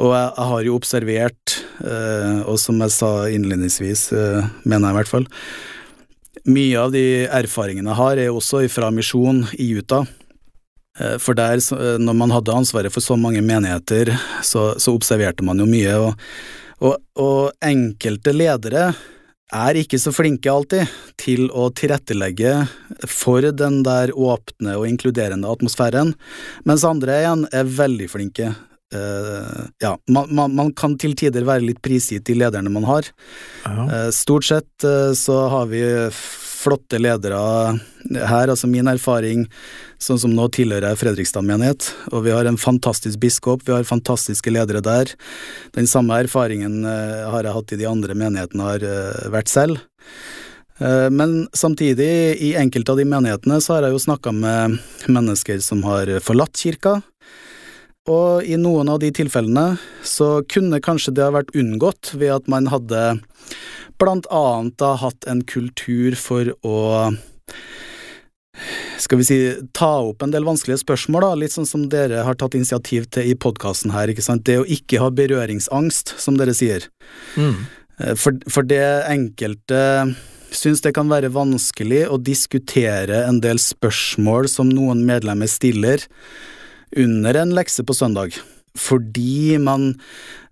[0.00, 4.94] Og jeg, jeg har jo observert, eh, og som jeg sa innledningsvis, eh, mener jeg
[4.94, 5.26] i hvert fall,
[6.48, 10.08] mye av de erfaringene jeg har, er også fra misjon i Utah.
[11.00, 14.12] Eh, for der, eh, når man hadde ansvaret for så mange menigheter,
[14.44, 16.28] så, så observerte man jo mye, og,
[16.82, 18.90] og, og, enkelte ledere
[19.52, 20.88] er ikke så flinke alltid
[21.20, 22.54] til å tilrettelegge
[23.08, 26.14] for den der åpne og inkluderende atmosfæren,
[26.68, 28.52] mens andre igjen er veldig flinke
[28.92, 33.06] Uh, ja, man, man, man, kan til tider være litt prisgitt de lederne man har.
[33.64, 33.86] Ja.
[33.88, 35.80] Uh, stort sett uh, så har vi
[36.62, 37.38] flotte ledere
[38.14, 39.44] her, altså min erfaring
[40.02, 43.88] sånn som nå tilhører jeg Fredrikstad menighet, og vi har en fantastisk biskop, vi har
[43.88, 45.12] fantastiske ledere der.
[45.76, 49.82] Den samme erfaringen har jeg hatt i de andre menighetene, har vært selv.
[50.82, 52.10] Men samtidig,
[52.42, 56.58] i enkelte av de menighetene, så har jeg jo snakka med mennesker som har forlatt
[56.58, 56.98] kirka,
[58.10, 59.76] og i noen av de tilfellene
[60.06, 63.02] så kunne kanskje det ha vært unngått ved at man hadde
[64.02, 66.78] blant annet da hatt en kultur for å
[69.02, 69.38] skal vi si,
[69.74, 73.32] ta opp en del vanskelige spørsmål, da, litt sånn som dere har tatt initiativ til
[73.32, 76.86] i podkasten her, ikke sant, det å ikke ha berøringsangst, som dere sier.
[77.34, 77.64] Mm.
[77.98, 79.80] Eh, for, for det enkelte
[80.52, 86.04] syns det kan være vanskelig å diskutere en del spørsmål som noen medlemmer stiller,
[86.96, 88.36] under en lekse på søndag,
[88.78, 89.92] fordi man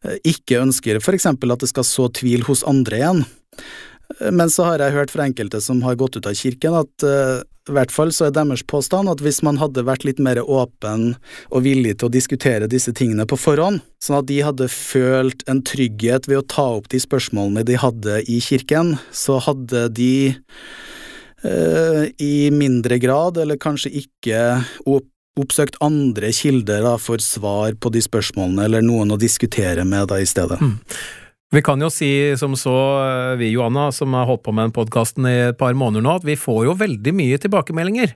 [0.05, 3.23] eh, ikke ønsker for eksempel at det skal så tvil hos andre igjen.
[4.19, 7.07] Eh, men så har jeg hørt fra enkelte som har gått ut av kirken, at
[7.07, 10.41] uh, i hvert fall så er deres påstand at hvis man hadde vært litt mer
[10.43, 11.13] åpen
[11.51, 15.63] og villig til å diskutere disse tingene på forhånd, sånn at de hadde følt en
[15.67, 20.13] trygghet ved å ta opp de spørsmålene de hadde i kirken, så hadde de
[21.45, 24.43] uh, i mindre grad, eller kanskje ikke,
[25.41, 30.21] oppsøkt andre kilder da, for svar på de spørsmålene, eller noen å diskutere med da
[30.21, 30.61] i stedet.
[30.61, 30.79] Mm.
[31.51, 34.77] Vi kan jo si som så, eh, vi Johanna, som har holdt på med den
[34.77, 38.15] podkasten i et par måneder nå, at vi får jo veldig mye tilbakemeldinger.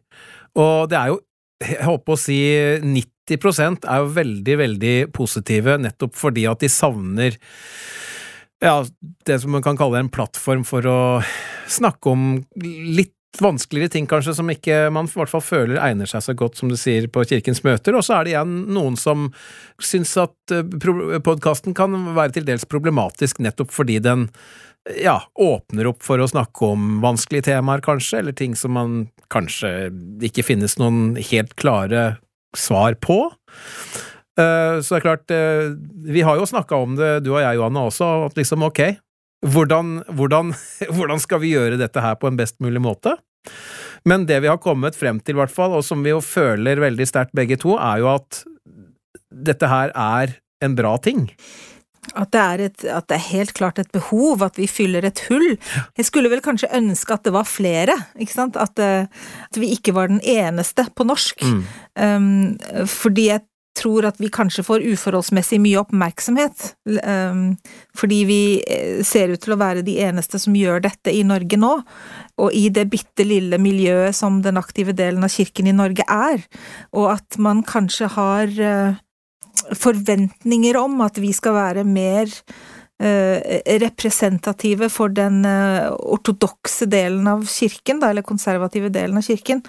[0.55, 1.19] Og det er jo,
[1.65, 2.39] jeg håper å si
[2.85, 7.39] 90 er jo veldig, veldig positive, nettopp fordi at de savner
[8.65, 8.85] ja,
[9.27, 10.99] det som man kan kalle en plattform for å
[11.71, 12.25] snakke om
[12.61, 16.59] litt vanskeligere ting kanskje som ikke man i hvert fall føler egner seg så godt,
[16.61, 19.31] som du sier, på Kirkens møter, og så er det igjen noen som
[19.83, 24.29] syns at eh, podkasten kan være til dels problematisk nettopp fordi den
[25.01, 28.99] ja, åpner opp for å snakke om vanskelige temaer, kanskje, eller ting som man
[29.33, 29.89] kanskje
[30.29, 32.19] ikke finnes noen helt klare
[32.57, 33.23] svar på.
[34.39, 35.73] Eh, så det er klart, eh,
[36.11, 38.83] vi har jo snakka om det, du og jeg, Johanne, også, at liksom ok,
[39.45, 40.55] hvordan, hvordan,
[40.97, 43.17] hvordan, skal vi gjøre dette her på en best mulig måte?
[44.09, 47.07] Men det vi har kommet frem til, hvert fall, og som vi jo føler veldig
[47.09, 48.43] sterkt begge to, er jo at
[49.35, 51.27] dette her er en bra ting.
[52.13, 55.55] At det, et, at det, er helt klart et behov, at vi fyller et hull.
[55.97, 58.59] Jeg skulle vel kanskje ønske at det var flere, ikke sant?
[58.61, 59.09] At, eh,
[59.49, 61.41] at vi ikke var den eneste på norsk.
[61.41, 61.65] Mm.
[61.97, 67.57] Um, fordi jeg tror at vi kanskje får uforholdsmessig mye oppmerksomhet, ehm,
[67.97, 71.59] fordi vi eh, ser ut til å være de eneste som gjør dette i Norge
[71.61, 71.73] nå,
[72.39, 76.45] og i det bitte lille miljøet som den aktive delen av kirken i Norge er,
[76.95, 79.03] og at man kanskje har eh,
[79.75, 82.31] forventninger om at vi skal være mer
[83.03, 89.63] eh, representative for den ortodokse delen av kirken, eller konservative delen av kirken,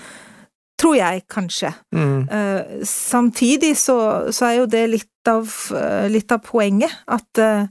[0.76, 1.72] Tror jeg, kanskje.
[1.96, 2.26] Mm.
[2.28, 3.98] Uh, samtidig så,
[4.32, 7.64] så, er jo det litt av, uh, litt av poenget, at, uh,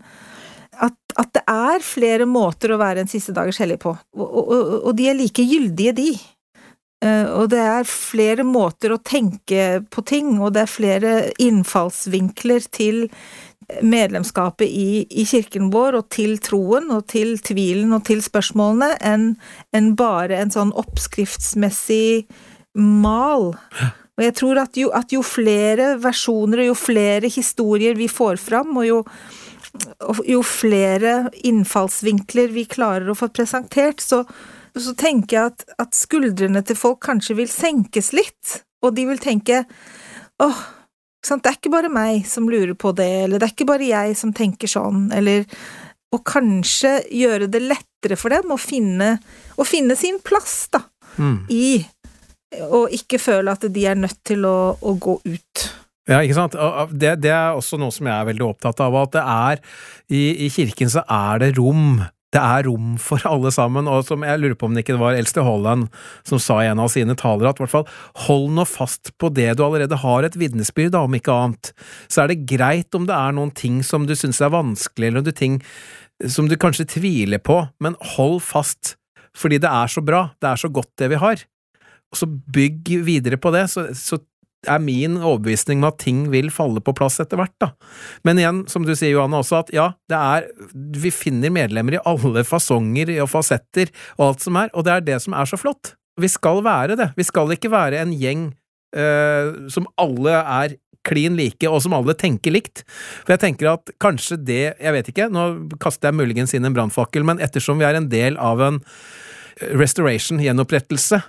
[0.87, 4.55] at, at, det er flere måter å være en siste dagers hellig på, og, og,
[4.81, 6.15] og, de er like gyldige, de.
[7.05, 11.11] Og det er flere måter å tenke på ting, og det er flere
[11.43, 13.03] innfallsvinkler til
[13.85, 19.29] medlemskapet i, i, kirken vår, og til troen, og til tvilen, og til spørsmålene, enn
[19.77, 22.25] en bare en sånn oppskriftsmessig
[22.75, 23.53] mal.
[24.15, 28.39] Og jeg tror at jo, at jo, flere versjoner og jo flere historier vi får
[28.43, 29.01] fram, og jo,
[30.29, 31.17] jo flere
[31.47, 34.23] innfallsvinkler vi klarer å få presentert, så,
[34.77, 39.23] så tenker jeg at, at, skuldrene til folk kanskje vil senkes litt, og de vil
[39.23, 39.65] tenke
[40.43, 40.63] åh,
[41.25, 44.15] det er ikke bare meg som lurer på det, eller det er ikke bare jeg
[44.19, 45.49] som tenker sånn, eller
[46.15, 49.17] Og kanskje gjøre det lettere for dem å finne,
[49.59, 50.85] å finne sin plass, da,
[51.19, 51.39] mm.
[51.51, 51.81] i
[52.69, 55.67] og ikke føle at de er nødt til å, å gå ut.
[56.09, 56.57] Ja, ikke sant.
[56.93, 59.63] Det, det, er også noe som jeg er veldig opptatt av, at det er
[60.13, 62.03] i, i kirken så er det rom
[62.35, 65.15] det er rom for alle sammen, og som jeg lurer på om det ikke var
[65.15, 65.87] Elste Holland
[66.27, 67.87] som sa i en av sine taler at i hvert fall
[68.27, 71.71] hold nå fast på det du allerede har et vitnesbyrd om ikke annet.
[72.11, 75.23] Så er det greit om det er noen ting som du syns er vanskelig, eller
[75.23, 75.61] noen ting
[76.31, 78.97] som du kanskje tviler på, men hold fast,
[79.39, 81.47] fordi det er så bra, det er så godt det vi har.
[82.15, 84.21] Og så bygg videre på det, så, så
[84.71, 87.73] er min overbevisning om at ting vil falle på plass etter hvert, da.
[88.27, 90.47] Men igjen, som du sier, Johanne, også, at ja, det er
[91.05, 95.07] Vi finner medlemmer i alle fasonger og fasetter og alt som er, og det er
[95.11, 95.95] det som er så flott.
[96.21, 97.11] Vi skal være det.
[97.19, 98.49] Vi skal ikke være en gjeng
[98.97, 102.85] uh, som alle er klin like, og som alle tenker likt.
[103.27, 106.77] For jeg tenker at kanskje det Jeg vet ikke, nå kaster jeg muligens inn en
[106.77, 108.81] brannfakkel, men ettersom vi er en del av en
[109.79, 111.21] restoration, gjenopprettelse,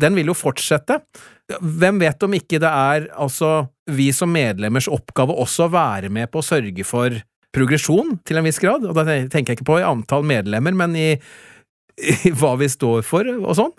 [0.00, 0.98] den vil jo fortsette.
[1.60, 6.30] Hvem vet om ikke det er altså vi som medlemmers oppgave også å være med
[6.32, 7.16] på å sørge for
[7.54, 10.96] progresjon til en viss grad, og da tenker jeg ikke på i antall medlemmer, men
[10.98, 11.10] i,
[12.00, 13.74] i hva vi står for og sånn.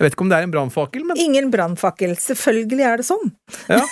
[0.00, 2.14] Jeg vet ikke om det er en brannfakkel, men Ingen brannfakkel.
[2.16, 3.34] Selvfølgelig er det sånn.
[3.68, 3.82] Ja.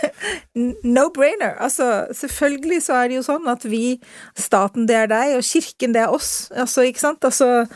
[0.96, 1.58] no brainer.
[1.60, 3.98] Altså, selvfølgelig så er det jo sånn at vi,
[4.32, 6.48] staten det er deg, og kirken det er oss.
[6.56, 7.28] Altså, ikke sant?
[7.28, 7.66] Altså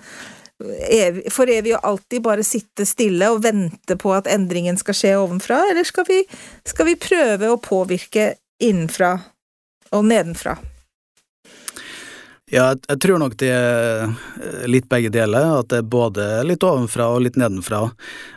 [0.91, 5.17] ev- for evig og alltid bare sitte stille og vente på at endringen skal skje
[5.19, 6.23] ovenfra, eller skal vi,
[6.67, 9.17] skal vi prøve å påvirke innenfra
[9.95, 10.57] og nedenfra?
[12.55, 14.13] Ja, jeg, tror nok det er
[14.71, 17.89] litt begge deler, at det er både litt ovenfra og litt nedenfra.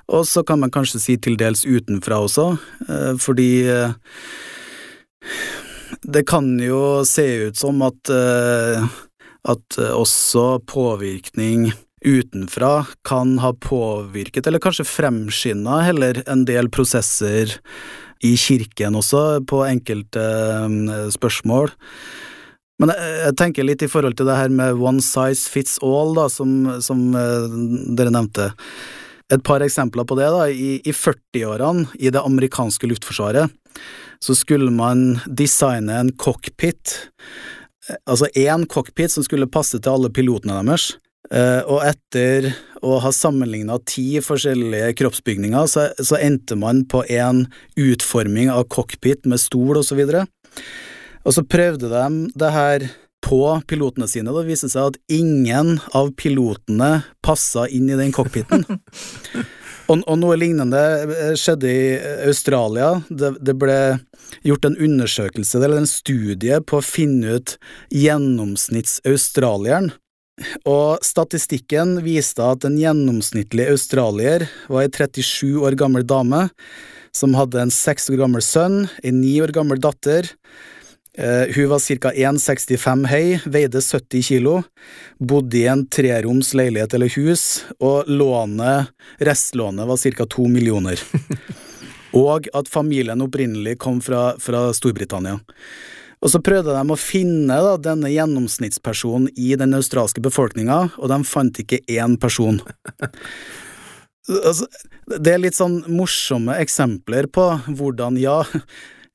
[0.09, 2.47] Og så kan man kanskje si til dels utenfra også,
[2.87, 3.93] eh, fordi eh,
[6.01, 8.87] det kan jo se ut som at, eh,
[9.53, 11.69] at også påvirkning
[12.01, 17.53] utenfra kan ha påvirket, eller kanskje fremskynda heller, en del prosesser
[18.25, 20.25] i kirken også, på enkelte
[21.13, 21.69] spørsmål.
[22.81, 26.27] Men jeg, tenker litt i forhold til det her med one size fits all, da,
[26.29, 26.51] som,
[26.83, 27.55] som eh,
[27.97, 28.51] dere nevnte.
[29.33, 30.29] Et par eksempler på det.
[30.31, 33.51] da, I, i 40-årene i det amerikanske luftforsvaret
[34.23, 36.93] så skulle man designe en cockpit,
[37.89, 40.93] eh, altså én cockpit som skulle passe til alle pilotene deres.
[41.33, 42.53] Eh, og etter
[42.85, 49.25] å ha sammenligna ti forskjellige kroppsbygninger, så, så endte man på en utforming av cockpit
[49.27, 50.27] med stol og så videre.
[51.27, 52.87] Og så prøvde de det her
[53.27, 58.13] på pilotene sine, og det viste seg at ingen av pilotene passa inn i den
[58.15, 58.63] cockpiten.
[59.87, 61.95] Og, og noe lignende eh, skjedde i
[62.27, 62.89] Australia.
[63.07, 63.77] Det, det ble
[64.43, 67.53] gjort en undersøkelse, eller en studie, på å finne ut
[67.95, 69.93] gjennomsnitts-australieren.
[70.67, 76.49] Og statistikken viste at en gjennomsnittlig australier var ei 37 år gammel dame
[77.15, 80.27] som hadde en seks år gammel sønn, ei ni år gammel datter.
[81.17, 82.11] Eh, hun var ca.
[82.13, 84.59] 1,65 høy, veide 70 kilo,
[85.17, 88.91] bodde i en treroms leilighet eller hus, og lånet,
[89.25, 90.27] restlånet var ca.
[90.29, 91.01] to millioner.
[92.25, 95.39] og at familien opprinnelig kom fra, fra Storbritannia.
[96.21, 101.17] Og så prøvde de å finne da, denne gjennomsnittspersonen i den australske befolkninga, og de
[101.25, 102.59] fant ikke én person.
[104.47, 104.69] altså,
[105.17, 108.43] det er litt sånn morsomme eksempler på hvordan, ja,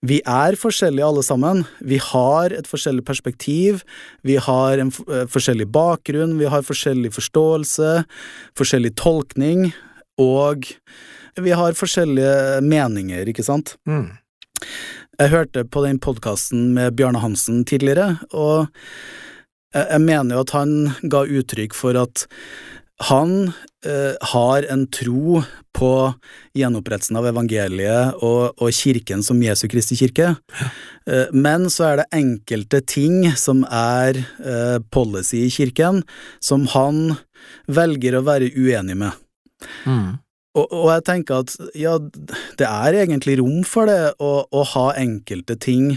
[0.02, 1.62] vi er forskjellige alle sammen.
[1.78, 3.84] Vi har et forskjellig perspektiv,
[4.26, 7.92] vi har en eh, forskjellig bakgrunn, vi har forskjellig forståelse,
[8.58, 9.70] forskjellig tolkning,
[10.18, 10.66] og
[11.38, 13.76] vi har forskjellige meninger, ikke sant?
[13.88, 14.10] Mm.
[15.20, 18.66] Jeg hørte på den podkasten med Bjarne Hansen tidligere, og
[19.72, 20.72] jeg jeg mener jo at han
[21.08, 22.26] ga uttrykk for at
[23.08, 23.52] han
[23.86, 25.42] eh, har en tro
[25.72, 25.92] på
[26.58, 30.34] gjenopprettelsen av evangeliet og, og, kirken som Jesu Kristi kirke,
[31.08, 36.02] eh, men så er det enkelte ting som er eh, policy i kirken,
[36.40, 37.16] som han
[37.66, 39.16] velger å være uenig med.
[39.86, 40.20] Mm.
[40.52, 41.96] Og, og, jeg tenker at ja,
[42.60, 45.94] det er egentlig rom for det å, å ha enkelte ting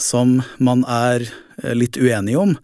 [0.00, 1.26] som man er
[1.60, 2.56] eh, litt uenig om.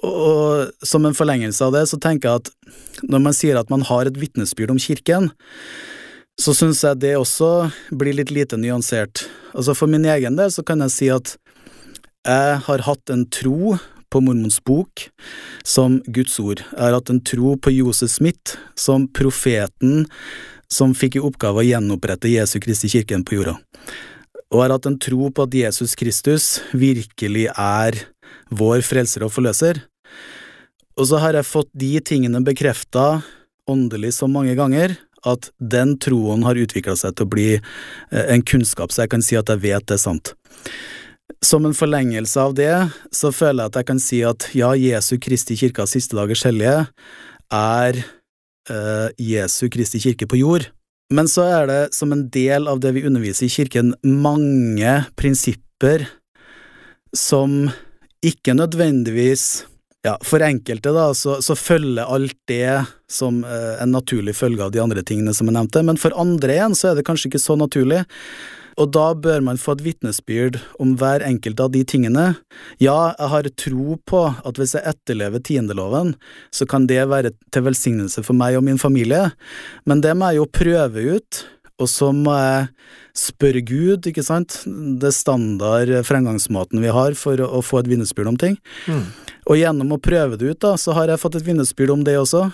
[0.00, 3.84] Og som en forlengelse av det, så tenker jeg at når man sier at man
[3.84, 5.28] har et vitnesbyrd om kirken,
[6.40, 9.26] så syns jeg det også blir litt lite nyansert.
[9.52, 11.36] Altså For min egen del så kan jeg si at
[12.24, 13.76] jeg har hatt en tro
[14.12, 15.08] på Mormons bok
[15.64, 16.62] som Guds ord.
[16.64, 20.06] Jeg har hatt en tro på Josef Smith som profeten
[20.72, 23.58] som fikk i oppgave å gjenopprette Jesu Kristi kirken på jorda.
[24.52, 27.98] Og jeg har hatt en tro på at Jesus Kristus virkelig er
[28.52, 29.80] vår frelser og forløser.
[30.98, 33.22] Og så har jeg fått de tingene bekrefta
[33.70, 34.96] åndelig så mange ganger
[35.28, 39.22] at den troen har utvikla seg til å bli eh, en kunnskap, så jeg kan
[39.24, 40.34] si at jeg vet det er sant.
[41.42, 42.72] Som en forlengelse av det,
[43.14, 46.84] så føler jeg at jeg kan si at ja, Jesu Kristi kirkas siste dagers hellige
[47.54, 50.68] er eh, Jesu Kristi kirke på jord.
[51.12, 56.06] Men så er det som en del av det vi underviser i kirken, mange prinsipper
[57.16, 57.66] som
[58.22, 59.66] ikke nødvendigvis
[60.02, 64.72] ja, For enkelte da, så, så, følger alt det som eh, en naturlig følge av
[64.74, 67.42] de andre tingene som jeg nevnte, men for andre igjen så er det kanskje ikke
[67.42, 68.00] så naturlig.
[68.80, 72.32] Og da bør man få et vitnesbyrd om hver enkelt av de tingene.
[72.82, 76.14] Ja, jeg har tro på at hvis jeg etterlever tiendeloven,
[76.50, 79.28] så kan det være til velsignelse for meg og min familie,
[79.86, 81.44] men det må jeg jo prøve ut,
[81.80, 82.68] og så må jeg
[83.18, 88.38] spørre Gud, ikke sant, det standard fremgangsmåten vi har for å, få et vitnesbyrd om
[88.40, 88.56] ting.
[88.86, 89.04] Mm.
[89.50, 92.16] Og gjennom å prøve det ut, da, så har jeg fått et vitnesbyrd om det
[92.20, 92.46] også.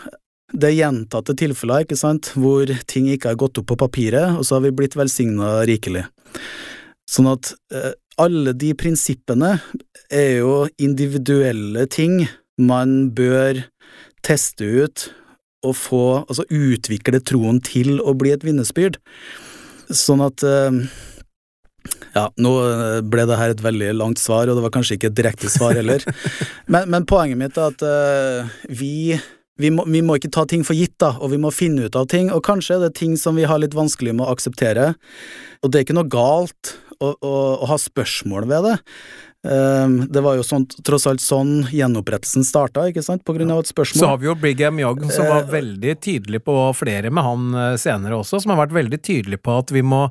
[0.55, 4.47] Det er gjentatte tilfeller, ikke sant, hvor ting ikke har gått opp på papiret, og
[4.47, 6.07] så har vi blitt velsigna rikelig.
[7.09, 9.59] Sånn at eh, alle de prinsippene
[10.13, 12.23] er jo individuelle ting
[12.59, 13.63] man bør
[14.25, 15.09] teste ut
[15.67, 18.99] å få, altså utvikle troen til å bli et vitnesbyrd.
[19.89, 20.83] Sånn at eh,
[22.15, 22.53] ja, nå
[23.09, 25.77] ble det her et veldig langt svar, og det var kanskje ikke et direkte svar
[25.79, 26.05] heller.
[26.73, 29.17] men, men, poenget mitt er at uh, vi,
[29.61, 31.99] vi, må, vi, må, ikke ta ting for gitt, da, og vi må finne ut
[31.99, 32.33] av ting.
[32.35, 34.93] Og kanskje er det ting som vi har litt vanskelig med å akseptere.
[35.63, 38.77] Og det er ikke noe galt å, å, å ha spørsmål ved det.
[39.49, 43.63] Ehm, det var jo sånn, tross alt sånn gjenopprettelsen starta, ikke sant, på grunn av
[43.63, 44.03] et spørsmål.
[44.03, 47.25] Så har vi jo Brigham Young, som var eh, veldig tydelig på, og flere med
[47.25, 50.07] han eh, senere også, som har vært veldig tydelig på at vi må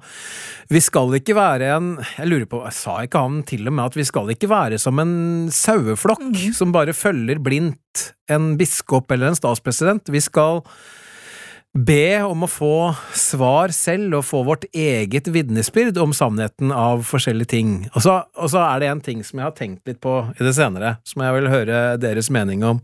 [0.74, 3.86] Vi skal ikke være en Jeg lurer på, jeg sa ikke han til og med
[3.86, 5.16] at vi skal ikke være som en
[5.54, 6.54] saueflokk mm.
[6.58, 10.10] som bare følger blindt en biskop eller en statspresident.
[10.12, 10.64] Vi skal
[11.76, 12.78] be om å få
[13.18, 17.76] svar selv og få vårt eget vitnesbyrd om sannheten av forskjellige ting.
[17.94, 20.44] Og så, og så, er det en ting som jeg har tenkt litt på i
[20.44, 22.82] det senere, som jeg vil høre deres mening om.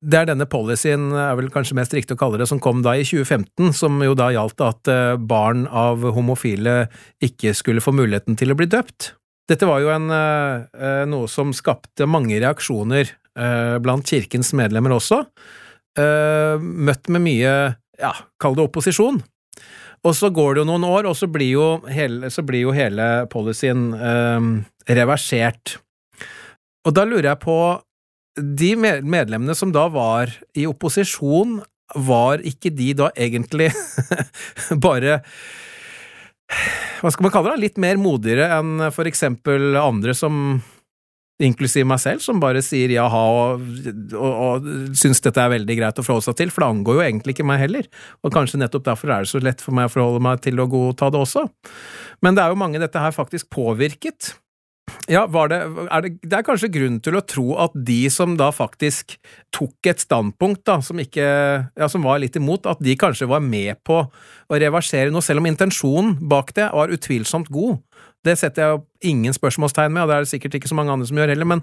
[0.00, 2.94] Det er denne policyen, er vel kanskje mest riktig å kalle det, som kom da
[2.96, 6.86] i 2015, som jo da gjaldt at eh, barn av homofile
[7.20, 9.12] ikke skulle få muligheten til å bli døpt.
[9.50, 13.16] Dette var jo en, eh, eh, noe som skapte mange reaksjoner
[13.80, 15.20] blant kirkens medlemmer også
[15.98, 17.54] møtt med mye,
[18.00, 19.18] ja, kall det opposisjon.
[20.06, 23.08] Og så går det jo noen år, og så blir jo hele, blir jo hele
[23.32, 24.40] policyen uh,
[24.88, 25.76] reversert.
[26.86, 27.58] Og da lurer jeg på
[28.40, 31.58] De medlemmene som da var i opposisjon,
[31.90, 33.72] var ikke de da egentlig
[34.86, 35.18] bare
[37.00, 40.60] hva skal man kalle det, litt mer modigere enn for eksempel andre som
[41.40, 43.64] inklusiv meg selv, som bare sier jaha og,
[44.16, 44.68] og, og
[44.98, 47.48] syns dette er veldig greit å forholde seg til, for det angår jo egentlig ikke
[47.48, 47.88] meg heller,
[48.24, 50.68] og kanskje nettopp derfor er det så lett for meg å forholde meg til å
[50.70, 51.46] godta det også.
[52.24, 54.34] Men det er jo mange dette her faktisk påvirket.
[55.10, 55.58] Ja, det,
[55.90, 59.16] er det, det, er kanskje grunn til å tro at de som da faktisk
[59.54, 61.26] tok et standpunkt da, som, ikke,
[61.66, 65.42] ja, som var litt imot, at de kanskje var med på å reversere noe, selv
[65.42, 67.80] om intensjonen bak det var utvilsomt god.
[68.26, 70.92] Det setter jeg jo ingen spørsmålstegn med, og det er det sikkert ikke så mange
[70.92, 71.62] andre som gjør heller, men,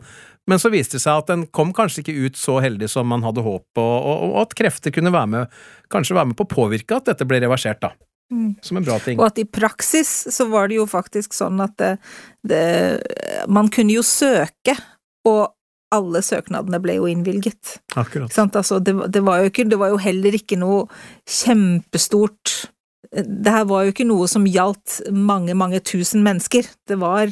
[0.49, 3.25] men så viste det seg at den kom kanskje ikke ut så heldig som man
[3.25, 5.57] hadde håp, og, og, og at krefter kunne være med,
[5.93, 7.93] kanskje være med på å påvirke at dette ble reversert, da.
[8.33, 8.55] Mm.
[8.61, 9.19] Som en bra ting.
[9.21, 11.93] Og at i praksis så var det jo faktisk sånn at det,
[12.43, 12.63] det,
[13.47, 14.75] Man kunne jo søke,
[15.27, 15.53] og
[15.95, 17.77] alle søknadene ble jo innvilget.
[17.95, 18.33] Akkurat.
[18.43, 20.87] Altså, det, det, var jo ikke, det var jo heller ikke noe
[21.23, 22.57] kjempestort
[23.11, 26.67] det her var jo ikke noe som gjaldt mange, mange tusen mennesker.
[26.89, 27.31] Det var,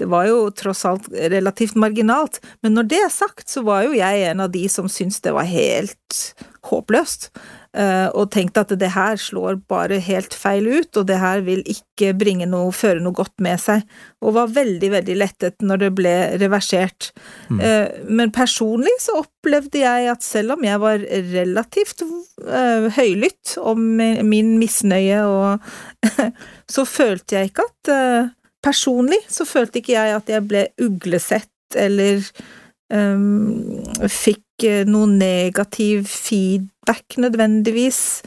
[0.00, 2.40] det var jo tross alt relativt marginalt.
[2.62, 5.32] Men når det er sagt, så var jo jeg en av de som syntes det
[5.36, 6.20] var helt
[6.68, 7.30] håpløst.
[7.74, 11.64] Eh, og tenkte at det her slår bare helt feil ut, og det her vil
[11.66, 13.82] ikke bringe noe, føre noe godt med seg.
[14.22, 17.10] Og var veldig, veldig lettet når det ble reversert.
[17.50, 17.58] Mm.
[17.58, 21.02] Eh, men personlig så opplevde jeg at selv om jeg var
[21.34, 25.66] relativt uh, høylytt om min misnøye og
[26.74, 27.90] Så følte jeg ikke at
[28.64, 32.22] Personlig så følte ikke jeg at jeg ble uglesett eller
[32.88, 36.08] um, fikk noe negativ
[36.84, 38.22] feedback nødvendigvis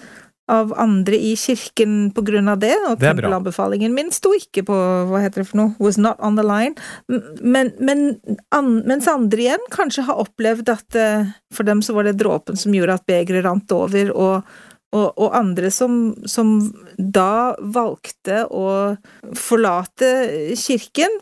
[0.50, 4.78] av andre i kirken på grunn av det, og tempelanbefalingen min sto ikke på
[5.10, 6.76] hva heter det for noe, was not on the line,
[7.42, 8.16] men, men
[8.56, 12.56] an, mens andre igjen kanskje har opplevd at uh, for dem så var det dråpen
[12.56, 14.58] som gjorde at begeret rant over, og,
[14.96, 16.62] og, og andre som, som,
[16.98, 18.96] da valgte å
[19.36, 21.20] forlate kirken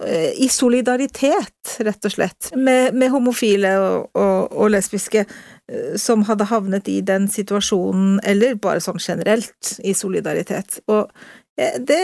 [0.00, 5.20] Eh, i solidaritet, rett og slett, med, med homofile og, og, og, lesbiske.
[5.20, 5.51] eh,
[6.00, 10.80] som hadde havnet i den situasjonen, eller bare sånn generelt i solidaritet.
[10.90, 11.10] Og
[11.60, 12.02] eh, det,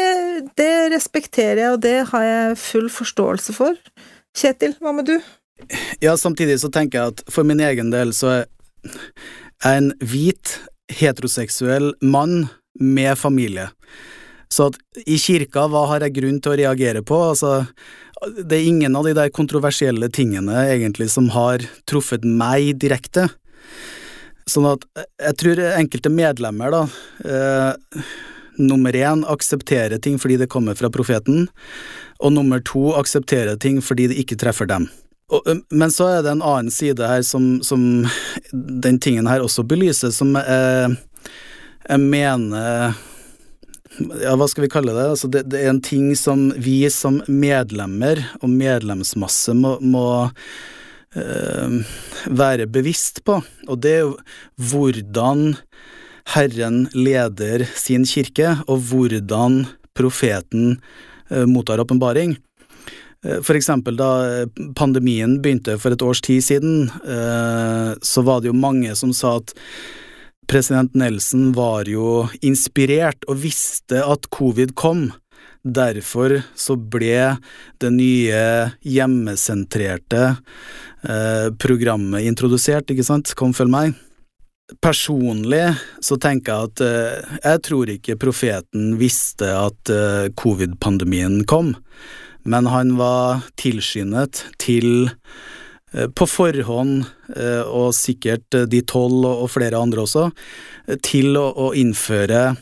[0.61, 3.79] det respekterer jeg, og det har jeg full forståelse for.
[4.39, 5.17] Kjetil, hva med du?
[6.05, 10.59] Ja, samtidig så tenker jeg at for min egen del så er jeg en hvit,
[10.89, 12.47] heteroseksuell mann
[12.79, 13.67] med familie.
[14.49, 17.19] Så at i kirka, hva har jeg grunn til å reagere på?
[17.35, 17.67] Altså,
[18.39, 23.27] det er ingen av de der kontroversielle tingene egentlig som har truffet meg direkte.
[24.49, 24.87] Sånn at
[25.21, 26.83] jeg tror enkelte medlemmer, da,
[27.25, 28.07] eh,
[28.59, 31.49] nummer én aksepterer ting fordi det kommer fra profeten,
[32.19, 34.89] og nummer to aksepterer ting fordi det ikke treffer dem.
[35.29, 37.83] Og, men så er det en annen side her som, som
[38.53, 40.97] den tingen her også belyser, som jeg,
[41.85, 42.97] jeg mener
[44.23, 45.07] ja, hva skal vi kalle det?
[45.13, 50.07] Altså det, det, er en ting som vi som medlemmer og medlemsmasse må, må
[51.15, 54.17] være bevisst på, og det er jo
[54.71, 55.55] hvordan
[56.35, 59.63] Herren leder sin kirke, og hvordan
[59.97, 60.77] profeten
[61.33, 62.37] øh, mottar åpenbaring.
[63.25, 64.45] Eh, for eksempel da
[64.77, 66.91] pandemien begynte for et års tid siden,
[68.03, 69.57] så var det jo mange som sa at
[70.49, 75.11] President Nelson var jo inspirert og visste at covid kom.
[75.61, 77.37] Derfor så ble
[77.83, 78.41] det nye
[78.81, 80.39] hjemmesentrerte
[81.03, 83.99] eh, programmet introdusert, ikke sant, Kom følg meg.
[84.85, 85.65] Personlig
[86.05, 91.75] så tenker jeg at eh, jeg tror ikke profeten visste at eh, covid-pandemien kom,
[92.49, 95.09] men han var tilskyndet til
[95.93, 97.05] Eh, på forhånd,
[97.37, 100.29] eh, og sikkert de tolv og flere andre også,
[101.05, 102.57] til å innføre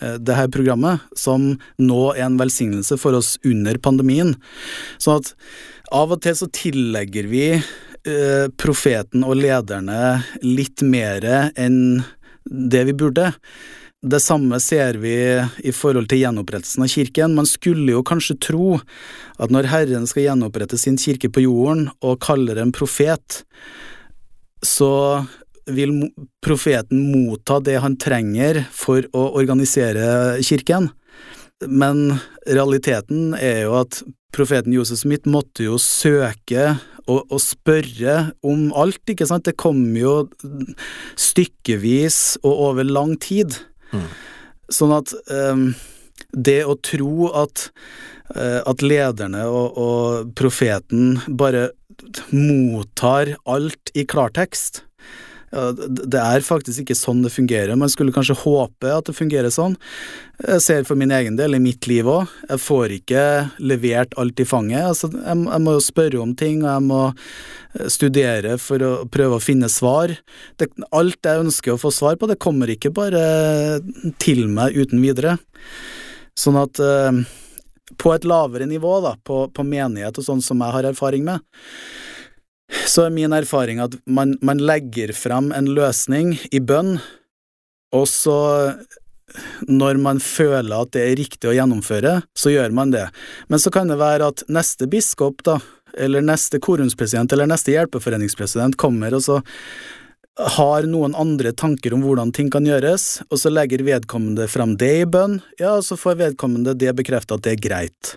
[0.00, 4.36] det her programmet, som nå er en velsignelse for oss under pandemien.
[5.02, 5.32] Sånn at
[5.90, 7.44] av og til så tillegger vi
[8.56, 11.26] profeten og lederne litt mer
[11.58, 12.00] enn
[12.48, 13.32] det vi burde.
[14.00, 15.12] Det samme ser vi
[15.60, 17.34] i forhold til gjenopprettelsen av kirken.
[17.36, 18.78] Man skulle jo kanskje tro
[19.36, 23.42] at når Herren skal gjenopprette sin kirke på jorden og kaller en profet,
[24.64, 25.26] så
[25.68, 25.92] vil
[26.40, 30.88] profeten motta det han trenger for å organisere kirken.
[31.68, 32.16] Men
[32.48, 34.00] realiteten er jo at
[34.34, 36.74] profeten Josef Smith måtte jo søke
[37.06, 38.16] og, og, spørre
[38.46, 39.48] om alt, ikke sant.
[39.48, 40.28] Det kom jo
[41.18, 43.56] stykkevis og over lang tid.
[44.70, 45.70] Sånn at um,
[46.30, 47.66] det å tro at,
[48.36, 51.70] uh, at lederne og, og, profeten bare
[52.30, 54.84] mottar alt i klartekst
[55.50, 57.78] det er faktisk ikke sånn det fungerer.
[57.78, 59.74] Man skulle kanskje håpe at det fungerer sånn.
[60.44, 63.24] Jeg ser for min egen del, i mitt liv òg, jeg får ikke
[63.58, 64.84] levert alt i fanget.
[64.92, 68.92] Altså, jeg, jeg, må jo spørre om ting, og jeg må eh, studere for å
[69.10, 70.14] prøve å finne svar.
[70.60, 73.24] Det, alt jeg ønsker å få svar på, det kommer ikke bare
[74.22, 75.34] til meg uten videre.
[76.38, 77.24] Sånn at eh,
[77.98, 81.42] på et lavere nivå, da, på, på menighet og sånn som jeg har erfaring med,
[82.86, 86.98] så er min erfaring at man, man legger frem en løsning i bønn,
[87.94, 88.38] og så,
[89.66, 93.08] når man føler at det er riktig å gjennomføre, så gjør man det.
[93.50, 95.58] Men så kan det være at neste biskop, da,
[95.98, 99.40] eller neste korumspresident eller neste hjelpeforeningspresident kommer og så
[100.40, 104.92] har noen andre tanker om hvordan ting kan gjøres, og så legger vedkommende frem det
[105.02, 108.12] i bønn, ja, så får vedkommende det bekreftet at det er greit.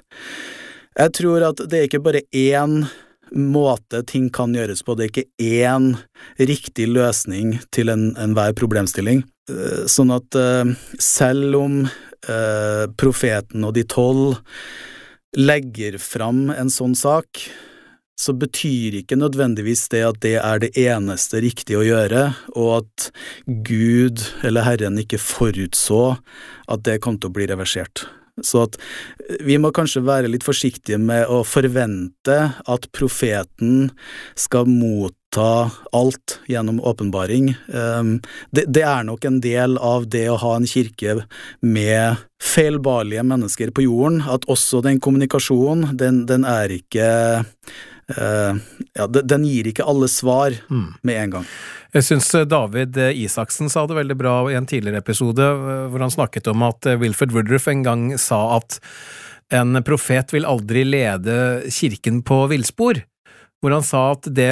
[0.94, 2.84] Jeg tror at det er ikke bare én
[3.32, 4.96] måte ting kan gjøres på.
[4.96, 5.92] Det er ikke én
[6.40, 9.24] riktig løsning til enhver en problemstilling.
[9.52, 14.40] Eh, sånn at eh, selv om eh, profeten og de tolv
[15.34, 17.42] legger fram en sånn sak,
[18.20, 23.08] så betyr ikke nødvendigvis det at det er det eneste riktige å gjøre, og at
[23.66, 26.20] Gud eller Herren ikke forutså
[26.70, 28.06] at det kom til å bli reversert.
[28.42, 28.80] Så at
[29.30, 33.92] eh, vi må kanskje være litt forsiktige med å forvente at profeten
[34.40, 37.54] skal motta alt gjennom åpenbaring.
[37.74, 38.18] Ehm,
[38.54, 41.24] det, er nok en del av det å ha en kirke
[41.62, 47.08] med feilbarlige mennesker på jorden, at også den kommunikasjonen, den, den er ikke
[48.12, 48.60] Uh,
[48.98, 50.88] ja, den gir ikke alle svar mm.
[51.08, 51.50] med en gang.
[51.94, 55.46] Jeg syns eh, David eh, Isaksen sa det veldig bra i en tidligere episode,
[55.94, 58.80] hvor han snakket om at Wilfred Woodruff en gang sa at
[59.54, 61.36] en profet vil aldri lede
[61.72, 63.04] kirken på villspor.
[63.62, 64.50] Hvor han sa at det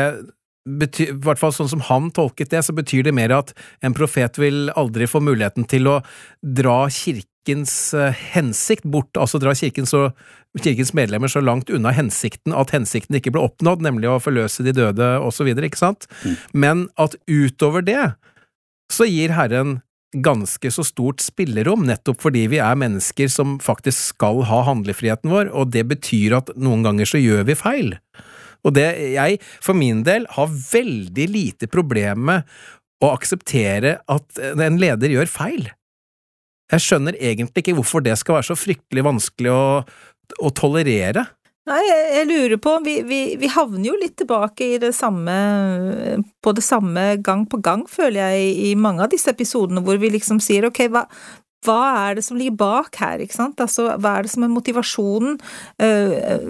[0.70, 4.38] i hvert fall sånn som han tolket det, så betyr det mer at en profet
[4.38, 5.98] vil aldri få muligheten til å
[6.46, 7.74] dra kirkens
[8.36, 10.12] hensikt bort, altså dra kirken så
[10.60, 14.74] kirkens medlemmer så langt unna hensikten at hensikten ikke ble oppnådd, nemlig å forløse de
[14.76, 16.10] døde osv., ikke sant?
[16.26, 16.36] Mm.
[16.52, 18.02] Men at utover det
[18.92, 19.80] så gir Herren
[20.12, 25.54] ganske så stort spillerom, nettopp fordi vi er mennesker som faktisk skal ha handlefriheten vår,
[25.56, 27.94] og det betyr at noen ganger så gjør vi feil.
[28.68, 32.58] Og det jeg, for min del, har veldig lite problem med
[33.02, 35.72] å akseptere at en leder gjør feil.
[36.72, 39.64] Jeg skjønner egentlig ikke hvorfor det skal være så fryktelig vanskelig å,
[40.40, 41.28] å tolerere?
[41.70, 45.36] Nei, jeg, lurer på vi, vi, vi, havner jo litt tilbake i det samme
[46.42, 50.10] på det samme gang på gang, føler jeg, i mange av disse episodene hvor vi
[50.16, 51.04] liksom sier ok, hva,
[51.68, 53.62] hva er det som ligger bak her, ikke sant?
[53.62, 55.38] Altså, hva er det som er motivasjonen?
[55.78, 56.42] Uh,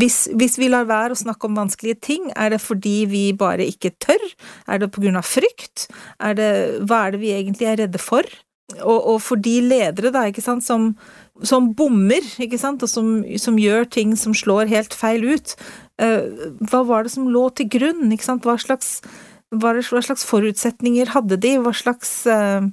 [0.00, 3.68] hvis, hvis, vi lar være å snakke om vanskelige ting, er det fordi vi bare
[3.68, 4.24] ikke tør?
[4.72, 5.90] Er det på grunn av frykt?
[6.16, 6.50] Er det,
[6.88, 8.24] hva er det vi egentlig er redde for?
[8.80, 10.94] Og, og for de ledere, da, ikke sant, som,
[11.44, 15.54] som bommer, ikke sant, og som, som, gjør ting som slår helt feil ut.
[16.00, 19.00] Uh, hva var det som lå til grunn, ikke sant, hva slags,
[19.52, 22.64] hva slags forutsetninger hadde de, hva slags uh,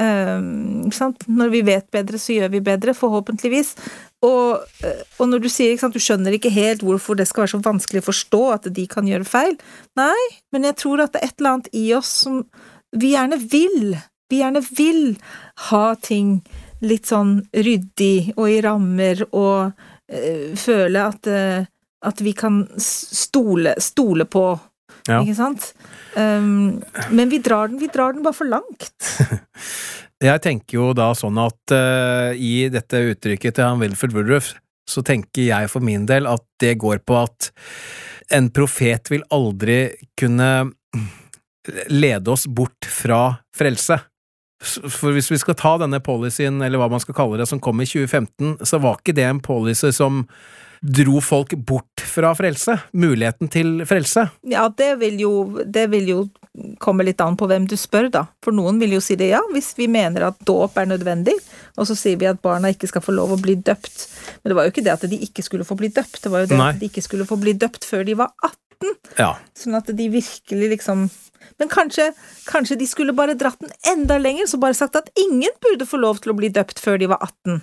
[0.00, 0.38] uh,
[0.86, 1.26] ikke sant?
[1.28, 3.74] Når vi vet bedre, så gjør vi bedre, forhåpentligvis.
[4.22, 4.60] Og,
[5.18, 7.64] og når du sier ikke sant, du skjønner ikke helt hvorfor det skal være så
[7.64, 9.56] vanskelig å forstå at de kan gjøre feil,
[9.98, 10.20] nei,
[10.54, 12.44] men jeg tror at det er et eller annet i oss som
[12.94, 13.96] vi gjerne vil.
[14.30, 15.02] Vi gjerne vil
[15.72, 16.36] ha ting
[16.86, 19.72] litt sånn ryddig og i rammer og
[20.12, 21.64] øh, føle at, øh,
[22.08, 24.46] at vi kan stole, stole på,
[25.08, 25.20] ja.
[25.22, 25.72] ikke sant?
[26.16, 26.82] Um,
[27.14, 28.92] men vi drar, den, vi drar den bare for langt.
[30.22, 34.52] Jeg tenker jo da sånn at uh, i dette uttrykket til han Wilfred Woodruff,
[34.86, 37.48] så tenker jeg for min del at det går på at
[38.34, 39.80] en profet vil aldri
[40.18, 40.50] kunne
[41.90, 43.22] lede oss bort fra
[43.56, 43.98] frelse.
[44.62, 47.82] For hvis vi skal ta denne policyen, eller hva man skal kalle det, som kom
[47.82, 50.22] i 2015, så var ikke det en policy som
[50.82, 54.24] dro folk bort fra frelse, muligheten til frelse.
[54.50, 55.32] Ja, det vil jo,
[55.62, 56.22] det vil jo
[56.82, 58.24] komme litt an på hvem du spør, da.
[58.44, 61.36] For noen vil jo si det, ja, hvis vi mener at dåp er nødvendig,
[61.78, 64.08] og så sier vi at barna ikke skal få lov å bli døpt.
[64.42, 66.44] Men det var jo ikke det at de ikke skulle få bli døpt, det var
[66.44, 66.72] jo det Nei.
[66.74, 68.58] at de ikke skulle få bli døpt før de var 18.
[69.18, 69.34] Ja.
[69.58, 71.08] Sånn at de virkelig liksom
[71.58, 72.12] men kanskje,
[72.46, 75.98] kanskje de skulle bare dratt den enda lenger, så bare sagt at ingen burde få
[76.00, 77.60] lov til å bli døpt før de var 18.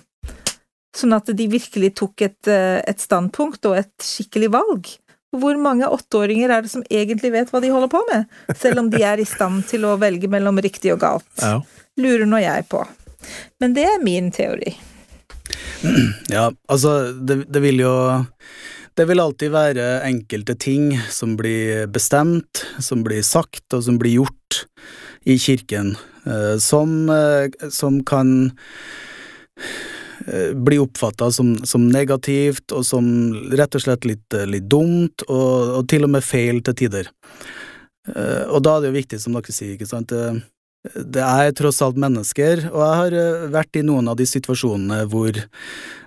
[0.96, 4.88] Sånn at de virkelig tok et, eh, et standpunkt og et skikkelig valg.
[5.36, 8.26] Hvor mange åtteåringer er det som egentlig vet hva de holder på med,
[8.58, 11.30] selv om de er i stand til å velge mellom riktig og galt?
[11.38, 11.60] Ja.
[12.00, 12.82] Lurer nå jeg på.
[13.62, 14.74] Men det er min teori.
[16.28, 17.94] Ja, altså, det, det vil jo
[19.00, 24.18] det vil alltid være enkelte ting som blir bestemt, som blir sagt, og som blir
[24.18, 24.58] gjort
[25.24, 25.94] i kirken,
[26.28, 28.52] eh, som, eh, som kan
[30.26, 33.08] eh, bli oppfatta som, som, negativt, og som
[33.56, 37.08] rett og slett litt, litt dumt, og, og, til og med feil til tider.
[38.10, 40.12] Og da er det jo viktig, som dere sier, ikke sant,
[40.80, 45.02] det er tross alt mennesker, og jeg har eh, vært i noen av de situasjonene
[45.12, 45.36] hvor,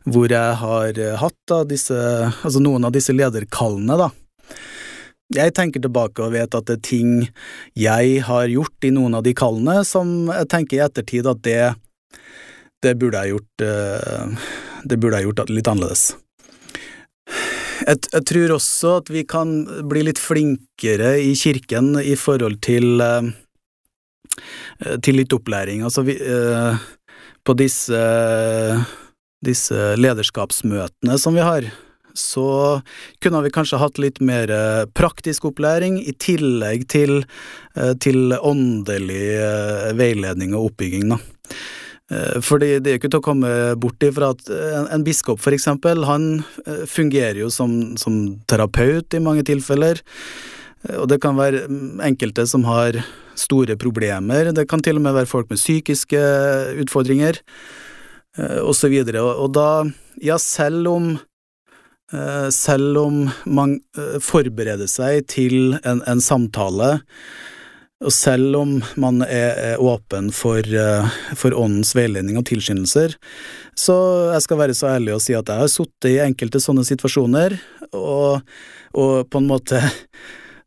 [0.10, 1.98] hvor jeg har eh, hatt da, disse,
[2.34, 4.10] altså noen av disse lederkallene, da.
[5.34, 7.14] Jeg tenker tilbake og vet at det er ting
[7.80, 11.62] jeg har gjort i noen av de kallene som jeg tenker i ettertid at det,
[12.86, 14.52] det burde jeg gjort eh,
[14.84, 16.04] Det burde jeg gjort litt annerledes.
[17.84, 19.56] Jeg, jeg, tror også at vi kan
[19.90, 23.02] bli litt flinkere i kirken i forhold til
[25.06, 25.84] til litt opplæring.
[25.86, 26.84] Altså, vi, eh,
[27.44, 28.04] på disse,
[29.44, 31.68] disse lederskapsmøtene som vi har,
[32.14, 32.82] så
[33.22, 37.24] kunne vi kanskje hatt litt mer eh, praktisk opplæring i tillegg til,
[37.76, 41.22] eh, til åndelig eh, veiledning og oppbygging, da.
[42.44, 46.04] Fordi det er ikke til å komme bort ifra at en, en biskop, for eksempel,
[46.06, 46.44] han
[46.86, 48.18] fungerer jo som, som
[48.52, 50.04] terapeut i mange tilfeller.
[51.00, 53.00] Og det kan være mm, enkelte som har
[53.40, 56.20] store problemer, det kan til og med være folk med psykiske
[56.84, 57.40] utfordringer,
[58.62, 58.90] og så.
[58.90, 59.68] Og da,
[60.22, 61.08] ja, selv om
[62.14, 67.00] Eh, selv om man eh, forbereder seg til en, en samtale,
[68.04, 70.60] og selv om man er, er åpen for,
[71.40, 73.16] for, åndens veiledning og tilskyndelser,
[73.80, 73.96] så
[74.34, 77.56] jeg skal være så ærlig å si at jeg har sittet i enkelte sånne situasjoner,
[77.96, 78.44] og,
[78.92, 79.80] og på en måte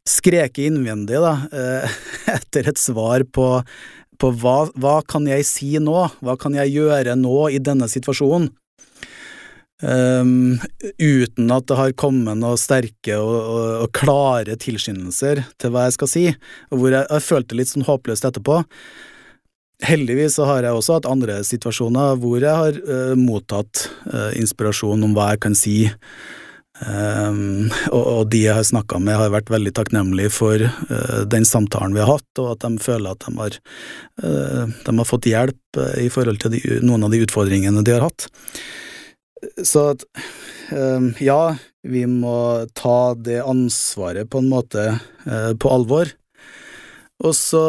[0.09, 1.97] skreket innvendig da, uh,
[2.37, 3.49] etter et svar på,
[4.21, 8.53] på hva, hva kan jeg si nå, hva kan jeg gjøre nå i denne situasjonen?
[9.85, 10.57] Um,
[10.97, 15.97] uten at det har kommet noen sterke og, og, og, klare tilskyndelser til hva jeg
[15.99, 16.23] skal si,
[16.73, 18.63] hvor jeg, jeg følte litt sånn håpløst etterpå.
[19.85, 25.05] Heldigvis så har jeg også hatt andre situasjoner hvor jeg har uh, mottatt uh, inspirasjon
[25.05, 25.77] om hva jeg kan si,
[26.85, 31.47] um, og, og, de jeg har snakka med, har vært veldig takknemlige for uh, den
[31.49, 33.61] samtalen vi har hatt, og at de føler at de har,
[34.17, 38.29] de har fått hjelp i forhold til de, noen av de utfordringene de har hatt.
[39.65, 40.05] Så at
[40.73, 41.57] um, ja,
[41.87, 44.87] vi må ta det ansvaret på en måte
[45.27, 46.11] uh, på alvor.
[47.25, 47.61] Og så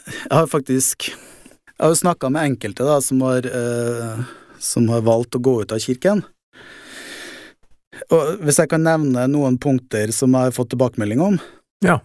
[0.00, 4.22] Jeg har faktisk Jeg har snakka med enkelte da som har, uh,
[4.58, 6.22] som har valgt å gå ut av kirken.
[8.10, 11.40] Og hvis jeg kan nevne noen punkter som jeg har fått tilbakemelding om
[11.84, 12.00] Ja.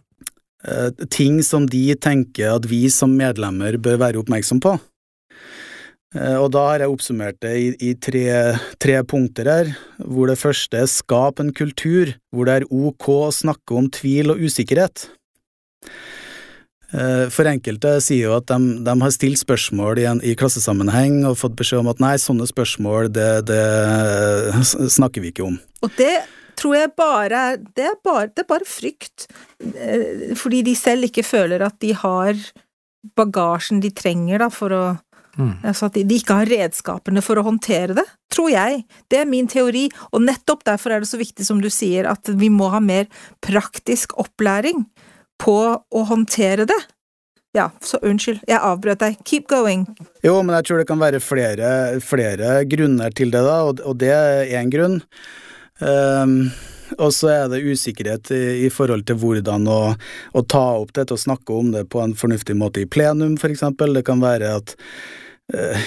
[0.68, 4.80] eh, ting som de tenker at vi som medlemmer bør være oppmerksom på.
[6.16, 10.40] Eh, og da har jeg oppsummert det i, i tre, tre, punkter her, hvor det
[10.40, 15.10] første er skap en kultur hvor det er ok å snakke om tvil og usikkerhet.
[16.96, 21.24] Eh, for enkelte sier jo at de, de har stilt spørsmål i, en, i, klassesammenheng
[21.28, 23.64] og fått beskjed om at nei, sånne spørsmål, det, det
[24.98, 25.58] snakker vi ikke om.
[25.84, 26.16] Og det
[26.56, 29.28] tror jeg bare er det, er bare det er bare frykt,
[29.74, 32.40] eh, fordi de selv ikke føler at de har
[33.16, 34.86] bagasjen de trenger da, for å
[35.36, 35.58] Mm.
[35.68, 38.86] Altså at de ikke har redskapene for å håndtere det, tror jeg.
[39.12, 42.32] Det er min teori, og nettopp derfor er det så viktig, som du sier, at
[42.40, 43.10] vi må ha mer
[43.44, 44.86] praktisk opplæring
[45.42, 46.78] på å håndtere det.
[47.56, 49.18] Ja, så unnskyld, jeg avbrøt deg.
[49.24, 49.86] Keep going.
[50.26, 51.68] Jo, men jeg tror det kan være flere,
[52.04, 55.00] flere grunner til det, da, og, og det er én grunn.
[55.80, 56.52] Um,
[57.00, 59.80] og så er det usikkerhet i, i forhold til hvordan å,
[60.36, 63.56] å, ta opp dette og snakke om det på en fornuftig måte i plenum, for
[63.56, 63.96] eksempel.
[63.96, 64.76] Det kan være at
[65.54, 65.82] Eh,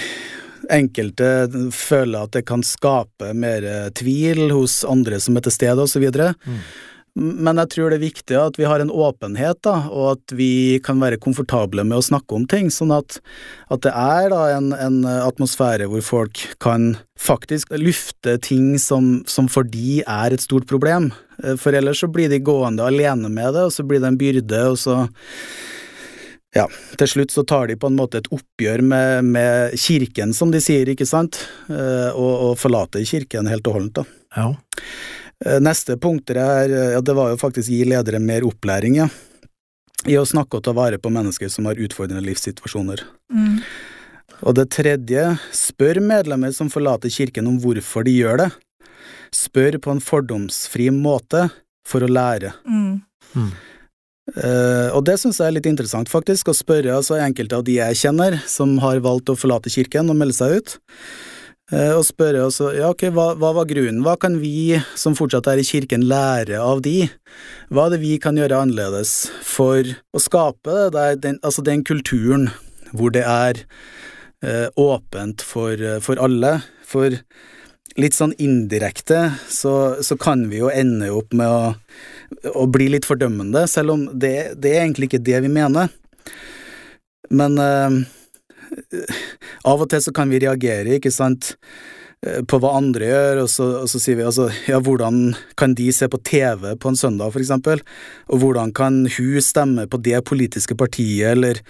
[0.69, 3.65] enkelte føler at det kan skape mer
[3.97, 6.05] tvil hos andre som er til stede, osv.
[7.15, 10.79] Men jeg tror det er viktig at vi har en åpenhet, da, og at vi
[10.85, 13.17] kan være komfortable med å snakke om ting, sånn at,
[13.73, 19.49] at det er da en, en, atmosfære hvor folk kan faktisk lufte ting som, som
[19.51, 21.09] for de er et stort problem.
[21.43, 24.21] Eh, for ellers så blir de gående alene med det, og så blir det en
[24.21, 25.01] byrde, og så
[26.55, 26.65] ja,
[26.97, 30.61] til slutt så tar de på en måte et oppgjør med, med kirken, som de
[30.63, 34.07] sier, ikke sant, eh, og, og forlater kirken helt og holdent, da.
[34.37, 34.47] Ja.
[35.45, 39.07] Eh, neste punkter er, ja, det var jo faktisk gi ledere mer opplæring, ja,
[40.07, 43.03] i å snakke og ta vare på mennesker som har utfordrende livssituasjoner.
[43.31, 43.61] Mm.
[44.47, 45.23] Og det tredje,
[45.55, 48.49] spør medlemmer som forlater kirken om hvorfor de gjør det.
[49.35, 51.49] Spør på en fordomsfri måte
[51.87, 52.53] for å lære.
[52.67, 53.01] Mm.
[53.35, 53.49] Mm.
[54.29, 57.79] Uh, og det syns jeg er litt interessant, faktisk, å spørre altså, enkelte av de
[57.79, 60.75] jeg kjenner som har valgt å forlate kirken og melde seg ut,
[61.69, 65.61] og spørre også, ja, ok, hva, hva, var grunnen, hva kan vi som fortsatt er
[65.61, 67.03] i kirken lære av de,
[67.69, 72.49] hva er det vi kan gjøre annerledes for å skape der, den, altså den kulturen
[72.89, 73.61] hvor det er
[74.41, 77.13] eh, åpent for, for alle, for
[78.01, 81.61] litt sånn indirekte så, så kan vi jo ende opp med å
[82.53, 85.89] å bli litt fordømmende, selv om det, det, er egentlig ikke det vi mener.
[87.29, 87.99] Men uh,
[89.67, 91.53] av og til så kan vi reagere, ikke sant,
[92.25, 95.75] eh, på hva andre gjør, og så, og så, sier vi altså ja, hvordan kan
[95.77, 97.83] de se på TV på en søndag, for eksempel,
[98.29, 101.63] og hvordan kan hun stemme på det politiske partiet, eller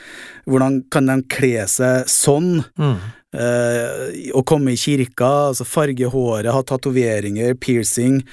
[0.50, 2.60] hvordan kan de kle seg sånn?
[2.80, 3.00] Mm.
[3.30, 8.24] Uh, å komme i kirka, altså farge håret, ha tatoveringer, piercing.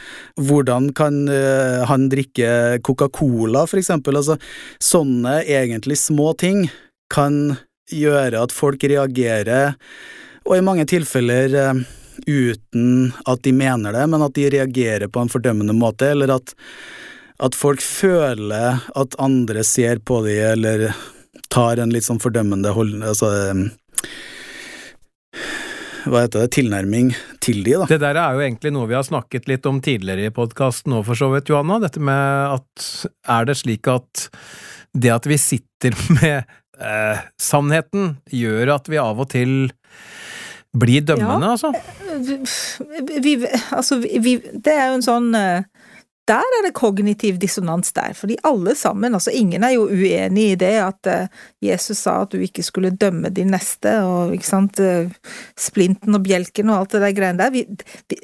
[0.41, 4.17] Hvordan kan uh, han drikke Coca-Cola, for eksempel?
[4.17, 4.39] Altså,
[4.81, 6.65] sånne egentlig små ting
[7.13, 7.59] kan
[7.93, 9.77] gjøre at folk reagerer,
[10.47, 11.83] og i mange tilfeller uh,
[12.27, 16.55] uten at de mener det, men at de reagerer på en fordømmende måte, eller at,
[17.43, 20.89] at folk føler at andre ser på dem, eller
[21.53, 22.99] tar en litt sånn fordømmende hold...
[23.07, 23.33] Altså
[26.07, 27.09] hva heter det, tilnærming
[27.43, 27.87] til de, da.
[27.91, 31.03] Det der er jo egentlig noe vi har snakket litt om tidligere i podkasten òg,
[31.09, 31.81] for så vidt, Johanna.
[31.83, 32.87] Dette med at
[33.37, 34.29] er det slik at
[34.97, 36.47] det at vi sitter med
[36.81, 39.71] eh, sannheten, gjør at vi av og til
[40.77, 41.55] blir dømmende, Ja.
[41.57, 41.73] altså?
[43.07, 45.63] vi, vi, altså, vi, det er jo en sånn eh,
[46.27, 50.57] Der er det kognitiv dissonans der, fordi alle sammen, altså ingen er jo uenig i
[50.59, 51.29] det at eh,
[51.63, 55.07] Jesus sa at du ikke skulle dømme din neste, og ikke sant, eh,
[55.55, 57.55] splinten og bjelken og alt det der greiene der.
[57.55, 57.63] Vi,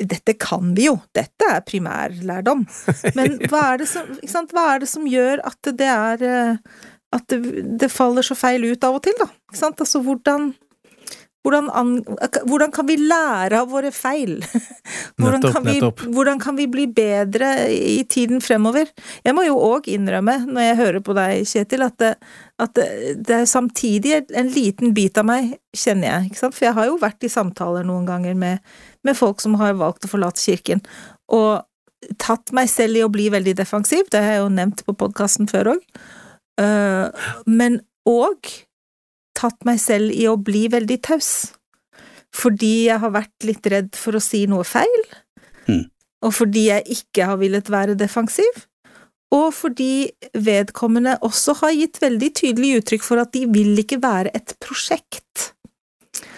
[0.02, 2.66] dette kan vi jo, dette er primærlærdom.
[3.16, 6.82] Men hva er det som, sant, hva er det som gjør at det er eh,
[7.12, 9.28] at det, det faller så feil ut av og til, da?
[9.50, 9.82] Ikke sant?
[9.84, 10.52] Altså, hvordan
[11.42, 12.04] hvordan, an,
[12.46, 14.36] hvordan kan vi lære av våre feil?
[15.18, 18.88] Hvordan, Nettopp, kan vi, hvordan kan vi bli bedre i tiden fremover?
[19.26, 22.12] Jeg må jo òg innrømme, når jeg hører på deg, Kjetil, at det,
[22.62, 22.86] at det,
[23.26, 26.56] det er samtidig en liten bit av meg, kjenner jeg, ikke sant?
[26.56, 28.62] For jeg har jo vært i samtaler noen ganger med,
[29.02, 30.82] med folk som har valgt å forlate kirken,
[31.34, 31.66] og
[32.22, 35.50] tatt meg selv i å bli veldig defensiv, det har jeg jo nevnt på podkasten
[35.50, 35.86] før òg,
[36.58, 38.48] men òg
[39.38, 41.52] tatt meg selv i å bli veldig taus.
[42.32, 45.04] Fordi jeg har vært litt redd for å si noe feil,
[45.68, 45.84] Mm.
[46.22, 48.64] og fordi jeg ikke har villet være defensiv,
[49.32, 54.32] og fordi vedkommende også har gitt veldig tydelig uttrykk for at de vil ikke være
[54.34, 55.52] et prosjekt.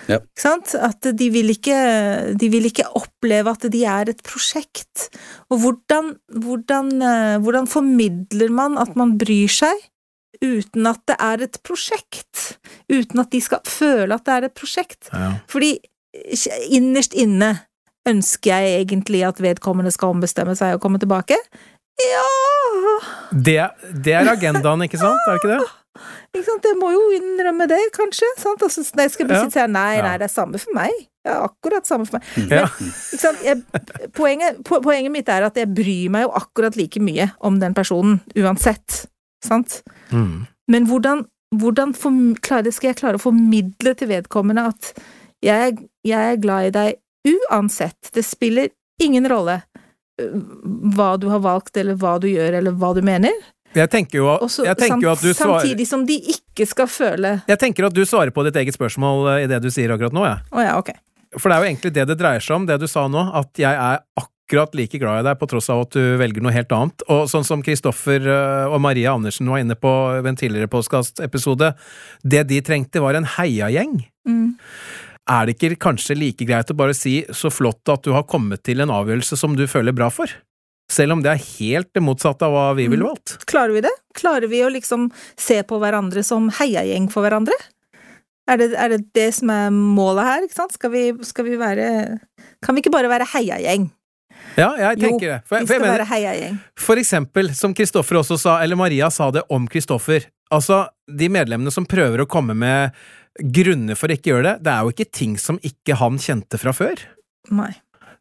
[0.07, 0.19] Ja.
[0.21, 0.75] Ikke sant?
[0.77, 5.09] At de vil ikke, de vil ikke oppleve at de er et prosjekt.
[5.51, 9.75] Og hvordan, hvordan, eh, hvordan formidler man at man bryr seg,
[10.45, 12.59] uten at det er et prosjekt?
[12.93, 15.09] Uten at de skal føle at det er et prosjekt?
[15.13, 15.33] Ja.
[15.51, 15.73] Fordi
[16.71, 17.55] innerst inne
[18.09, 21.39] ønsker jeg egentlig at vedkommende skal ombestemme seg og komme tilbake.
[22.05, 22.25] Ja
[23.33, 23.57] Det,
[24.05, 25.19] det er agendaen, ikke sant?
[25.29, 25.73] Er det ikke det?
[26.35, 26.65] ikke sant?
[26.67, 28.27] Jeg må jo innrømme det, kanskje.
[28.43, 28.63] Sant?
[28.67, 29.43] Altså, når jeg skal Ja.
[29.51, 30.91] si nei, nei, det er samme for meg.
[31.25, 32.51] Er akkurat samme for meg.
[32.51, 32.67] Ja.
[32.67, 33.43] Ikke sant?
[33.47, 33.63] Jeg,
[34.13, 38.19] poenget, poenget mitt er at jeg bryr meg jo akkurat like mye om den personen,
[38.37, 39.05] uansett.
[39.45, 39.83] Sant?
[40.11, 40.45] Mm.
[40.73, 41.25] Men hvordan,
[41.61, 44.95] hvordan for, klare, skal jeg klare å formidle til vedkommende at
[45.45, 48.71] jeg, jeg er glad i deg uansett, det spiller
[49.03, 49.61] ingen rolle
[50.21, 50.39] øh,
[50.97, 53.35] hva du har valgt, eller hva du gjør, eller hva du mener,
[53.75, 54.27] Jeg tenker jo,
[54.63, 57.97] jeg tenker jo at du svarer samtidig som de ikke skal føle Jeg tenker at
[57.97, 60.45] du svarer på ditt eget spørsmål eh, i det du sier akkurat nå, jeg.
[60.55, 61.01] Å ja, okay.
[61.35, 63.59] For det er jo egentlig det det dreier seg om, det du sa nå, at
[63.59, 66.73] jeg er akkurat like glad i deg på tross av at du velger noe helt
[66.73, 67.03] annet.
[67.09, 69.91] Og sånn som Kristoffer eh, og Maria Andersen var inne på
[70.21, 71.75] ved en tidligere podkastepisode,
[72.23, 74.05] det de trengte var en heiagjeng.
[74.29, 74.57] Mm.
[75.31, 78.63] Er det ikke kanskje like greit å bare si så flott at du har kommet
[78.63, 80.29] til en avgjørelse som du føler bra for?
[80.93, 83.39] Selv om det er helt det motsatte av hva vi ville valgt.
[83.49, 83.93] Klarer vi det?
[84.15, 85.09] Klarer vi å liksom
[85.41, 87.57] se på hverandre som heiagjeng for hverandre?
[88.45, 90.69] Er det, er det det som er målet her?
[90.75, 91.87] Skal vi, skal vi være
[92.61, 93.89] Kan vi ikke bare være heiagjeng?
[94.55, 95.41] Ja, jeg Jo, tenker det.
[95.49, 96.59] For, Vi for, jeg skal mener, være heiagjeng.
[96.79, 101.73] for eksempel, som Kristoffer også sa, eller Maria sa det om Kristoffer, altså, de medlemmene
[101.75, 102.95] som prøver å komme med
[103.41, 106.61] grunner for å ikke gjøre det, det er jo ikke ting som ikke han kjente
[106.61, 107.03] fra før.
[107.51, 107.73] Nei.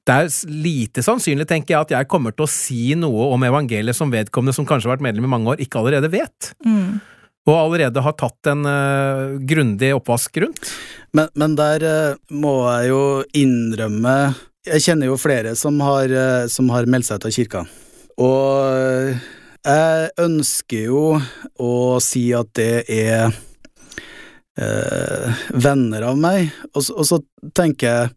[0.04, 3.96] Det er lite sannsynlig, tenker jeg, at jeg kommer til å si noe om evangeliet
[3.96, 6.50] som vedkommende som kanskje har vært medlem i mange år, ikke allerede vet.
[6.66, 6.98] Mm.
[7.48, 10.74] Og allerede har tatt en uh, grundig oppvask rundt.
[11.16, 13.04] Men, men der uh, må jeg jo
[13.46, 14.16] innrømme
[14.64, 17.66] Jeg kjenner jo flere som har, eh, som har meldt seg til kirka.
[18.24, 19.18] Og eh,
[19.68, 21.01] jeg ønsker jo
[21.59, 23.34] å si at det er
[24.55, 27.20] eh, venner av meg, og, og så
[27.51, 28.14] tenker jeg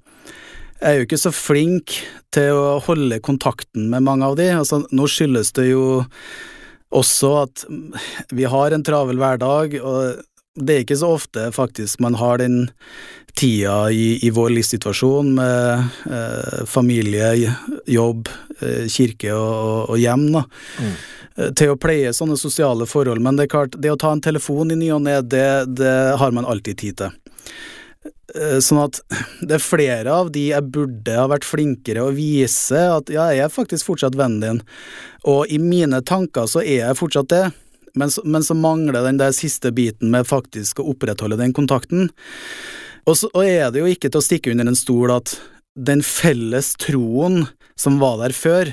[0.76, 1.94] jeg er jo ikke så flink
[2.36, 4.50] til å holde kontakten med mange av de.
[4.52, 6.02] Altså, nå skyldes det jo
[6.92, 7.64] også at
[8.36, 10.20] vi har en travel hverdag, og
[10.56, 12.00] det er ikke så ofte faktisk.
[12.00, 12.66] Man har den
[13.36, 17.52] tida i, i vår livssituasjon med eh, familie,
[17.86, 18.30] jobb,
[18.60, 20.44] eh, kirke og, og, hjem, da,
[21.36, 23.20] eh, til å pleie sånne sosiale forhold.
[23.24, 25.96] Men det er klart, det å ta en telefon i ny og ne, det, det
[26.16, 27.14] har man alltid tid til.
[28.34, 29.02] Eh, Sånn at
[29.44, 33.46] det er flere av de jeg burde ha vært flinkere å vise at ja, jeg
[33.46, 34.64] er faktisk fortsatt vennen din,
[35.28, 37.44] og i mine tanker så er jeg fortsatt det,
[37.96, 42.10] men så, men så mangler den der siste biten med faktisk å opprettholde den kontakten.
[43.06, 45.36] Og så og er det jo ikke til å stikke under en stol at
[45.76, 47.44] den felles troen
[47.78, 48.70] som var der før,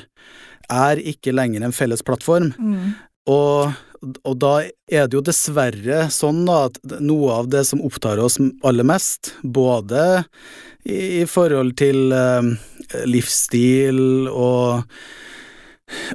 [0.71, 2.53] er ikke lenger en felles plattform.
[2.57, 2.93] Mm.
[3.31, 3.73] Og
[4.03, 4.53] og da
[4.91, 8.35] er det jo dessverre sånn da at noe av det som opptar oss
[8.67, 10.23] aller mest, både
[10.83, 12.49] i, i forhold til eh,
[13.07, 14.83] livsstil og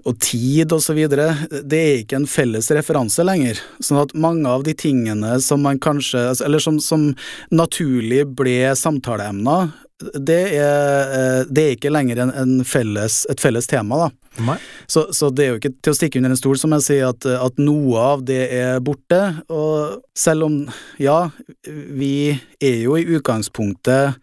[0.04, 3.60] og tid og så videre, det er ikke en felles referanse lenger.
[3.84, 7.10] Sånn at mange av de tingene som man kanskje altså, Eller som, som
[7.54, 9.70] naturlig ble samtaleemner,
[10.14, 14.10] det er, eh, det er ikke lenger en, en felles, et felles tema, da.
[14.86, 17.08] Så, så, det er jo ikke til å stikke under en stol, som jeg sier,
[17.10, 19.18] at, at, noe av det er borte.
[19.50, 20.60] Og selv om,
[21.02, 21.18] ja,
[21.66, 22.30] vi
[22.62, 24.20] er jo i utgangspunktet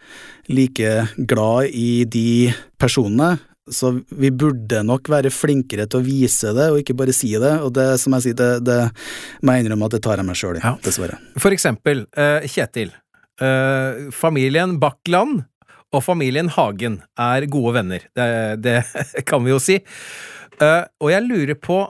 [0.47, 0.95] like
[1.27, 3.35] glad i de personene,
[3.71, 7.55] så vi burde nok være flinkere til å vise det, og ikke bare si det.
[7.65, 8.79] Og det som jeg sier, det, det
[9.41, 10.75] må jeg innrømme at det tar jeg meg sjøl i, ja.
[10.85, 11.17] dessverre.
[11.41, 12.93] For eksempel, uh, Kjetil.
[13.41, 15.43] Uh, familien Bakkland
[15.95, 18.05] og familien Hagen er gode venner.
[18.15, 18.29] Det,
[18.63, 18.79] det
[19.29, 19.79] kan vi jo si.
[20.61, 21.81] Uh, og jeg lurer på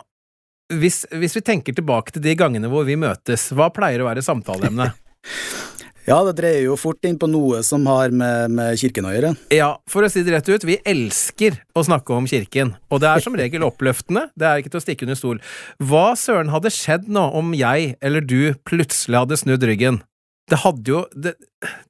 [0.73, 4.23] hvis, hvis, vi tenker tilbake til de gangene hvor vi møtes, hva pleier å være
[4.25, 4.95] samtaleemnet?
[6.05, 9.31] Ja, det dreier jo fort inn på noe som har med, med kirken å gjøre.
[9.53, 13.09] Ja, for å si det rett ut, vi elsker å snakke om kirken, og det
[13.09, 15.41] er som regel oppløftende, det er ikke til å stikke under stol.
[15.81, 20.03] Hva søren hadde skjedd nå om jeg eller du plutselig hadde snudd ryggen?
[20.45, 21.33] Det hadde jo, det,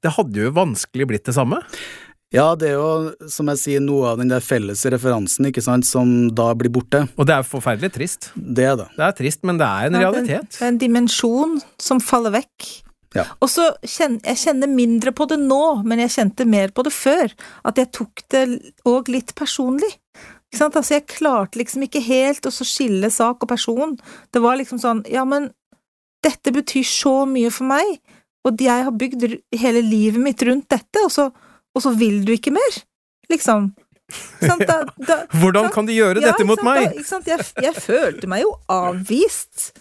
[0.00, 1.60] det hadde jo vanskelig blitt det samme?
[2.34, 5.86] Ja, det er jo, som jeg sier, noe av den der felles referansen, ikke sant,
[5.86, 7.04] som da blir borte.
[7.20, 8.32] Og det er forferdelig trist.
[8.34, 8.88] Det er det.
[8.96, 10.56] Det er trist, men det er en ja, realitet.
[10.56, 12.72] Det er en dimensjon som faller vekk.
[13.16, 13.26] Ja.
[13.40, 16.94] Og så kjenner jeg kjenner mindre på det nå, men jeg kjente mer på det
[16.94, 17.32] før.
[17.66, 18.46] At jeg tok det
[18.88, 19.92] òg litt personlig.
[20.46, 20.76] Ikke sant?
[20.78, 23.96] Altså, jeg klarte liksom ikke helt å skille sak og person.
[24.32, 25.50] Det var liksom sånn, ja, men
[26.24, 27.98] dette betyr så mye for meg,
[28.46, 29.26] og jeg har bygd
[29.58, 31.28] hele livet mitt rundt dette, og så,
[31.74, 32.78] og så vil du ikke mer,
[33.32, 33.72] liksom.
[34.40, 34.54] Da,
[35.02, 36.94] da, Hvordan kan du gjøre ja, dette mot meg?
[36.94, 39.72] Da, jeg, jeg følte meg jo avvist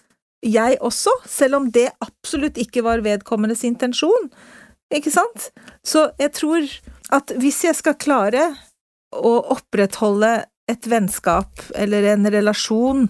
[0.46, 4.30] jeg også, selv om det absolutt ikke var vedkommendes intensjon.
[4.94, 5.50] Ikke sant?
[5.86, 6.68] Så jeg tror
[7.16, 8.52] at hvis jeg skal klare
[9.16, 13.06] å opprettholde et vennskap eller en relasjon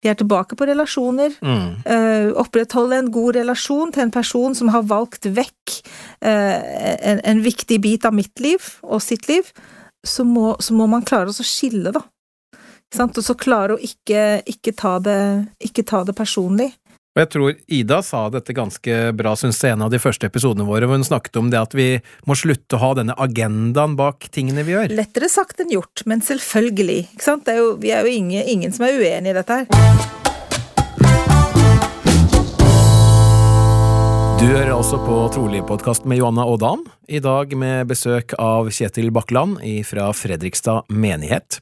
[0.00, 1.34] Vi er tilbake på relasjoner.
[1.44, 1.64] Mm.
[1.84, 5.74] Uh, opprettholde en god relasjon til en person som har valgt vekk
[6.24, 6.56] uh,
[7.04, 9.50] en, en, viktig bit av mitt liv og sitt liv,
[10.00, 12.00] så må, så må man klare å skille, da.
[12.98, 15.20] Og så klare å ikke, ikke, ta det,
[15.62, 16.72] ikke ta det personlig.
[17.10, 20.66] Og jeg tror Ida sa dette ganske bra, syns jeg, en av de første episodene
[20.68, 21.88] våre, hvor hun snakket om det at vi
[22.26, 24.94] må slutte å ha denne agendaen bak tingene vi gjør.
[24.94, 27.02] Lettere sagt enn gjort, men selvfølgelig.
[27.16, 27.50] Ikke sant?
[27.50, 30.19] Er jo, vi er jo ingen, ingen som er uenig i dette her.
[34.40, 39.10] Du hører også på Trolig-podkast med Johanna og Dan, i dag med besøk av Kjetil
[39.12, 41.58] Bakkeland fra Fredrikstad menighet.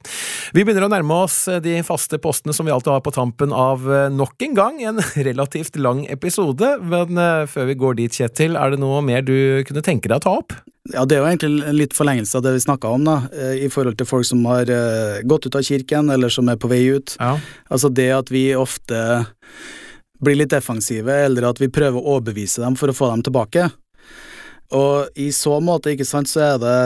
[0.54, 3.82] Vi begynner å nærme oss de faste postene som vi alltid har på tampen av
[3.90, 8.54] eh, nok en gang en relativt lang episode, men eh, før vi går dit, Kjetil,
[8.54, 9.34] er det noe mer du
[9.66, 10.54] kunne tenke deg å ta opp?
[10.94, 13.58] Ja, Det er jo egentlig en litt forlengelse av det vi snakka om, da, eh,
[13.66, 14.70] i forhold til folk som har
[15.26, 17.18] gått ut av kirken, eller som er på vei ut.
[17.18, 17.34] Ja.
[17.74, 19.02] Altså det at vi ofte
[20.24, 23.68] blir litt defensive, eller at vi prøver å overbevise dem for å få dem tilbake.
[24.76, 26.78] Og i så måte, ikke sant, så er det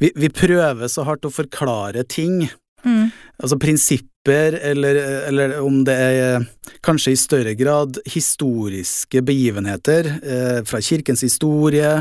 [0.00, 2.46] Vi, vi prøver så hardt å forklare ting.
[2.86, 3.10] Mm.
[3.36, 4.96] Altså prinsipper, eller,
[5.28, 6.46] eller, om det er
[6.80, 11.92] kanskje i større grad historiske begivenheter eh, fra kirkens historie,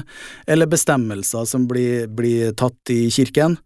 [0.48, 3.58] eller bestemmelser som blir, blir tatt i kirken.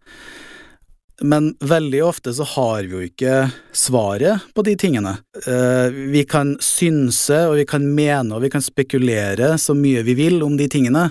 [1.24, 3.36] Men veldig ofte så har vi jo ikke
[3.72, 5.14] svaret på de tingene.
[5.46, 10.16] Eh, vi kan synse, og vi kan mene, og vi kan spekulere så mye vi
[10.18, 11.08] vil om de tingene,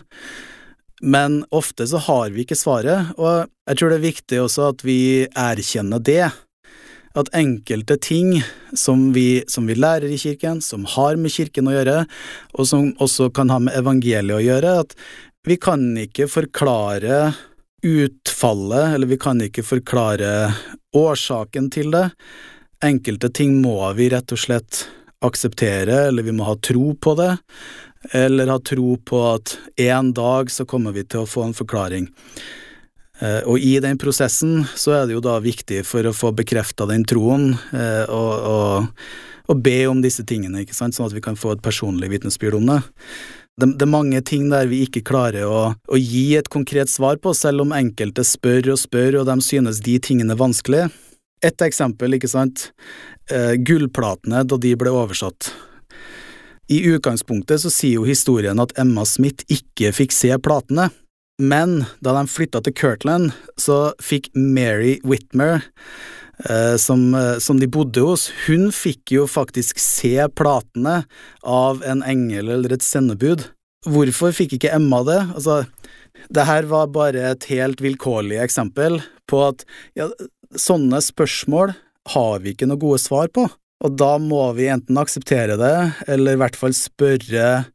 [1.02, 4.86] men ofte så har vi ikke svaret, og jeg tror det er viktig også at
[4.86, 6.30] vi erkjenner det.
[7.15, 8.34] At enkelte ting
[8.76, 12.02] som vi, som vi lærer i kirken, som har med kirken å gjøre,
[12.60, 14.98] og som også kan ha med evangeliet å gjøre, at
[15.48, 17.19] vi kan ikke forklare
[17.86, 20.30] utfallet, eller vi kan ikke forklare
[20.98, 22.07] årsaken til det.
[22.84, 24.88] Enkelte ting må vi rett og slett
[25.26, 27.32] akseptere, eller vi må ha tro på det,
[28.18, 29.56] eller ha tro på at
[29.86, 32.10] en dag så kommer vi til å få en forklaring.
[33.22, 36.90] Eh, og i den prosessen så er det jo da viktig for å få bekrefta
[36.90, 37.53] den troen,
[39.45, 42.57] og be om disse tingene, ikke sant, sånn at vi kan få et personlig vitnesbyrd
[42.57, 42.82] om det.
[43.56, 47.22] Det, det, er mange ting der vi ikke klarer å, å, gi et konkret svar
[47.23, 50.90] på, selv om enkelte spør og spør, og de synes de tingene er vanskelig.
[51.45, 52.69] Et eksempel, ikke sant,
[53.32, 55.53] eh, gullplatene da de ble oversatt.
[56.68, 60.90] I utgangspunktet så sier jo historien at Emma Smith ikke fikk se platene,
[61.40, 65.64] men da de flytta til Kirtland, så fikk Mary Whitmer
[66.82, 71.03] som, eh, som de bodde hos, hun fikk jo faktisk se platene
[71.41, 73.48] av en engel eller et sendebud.
[73.86, 75.22] Hvorfor fikk ikke Emma det?
[75.38, 75.64] Altså,
[76.34, 78.99] det her var bare et helt vilkårlig eksempel
[79.30, 79.66] på at
[79.98, 80.10] ja,
[80.57, 81.76] sånne spørsmål
[82.14, 83.48] har vi ikke noe gode svar på,
[83.86, 85.76] og da må vi enten akseptere det,
[86.12, 87.66] eller i hvert fall spørre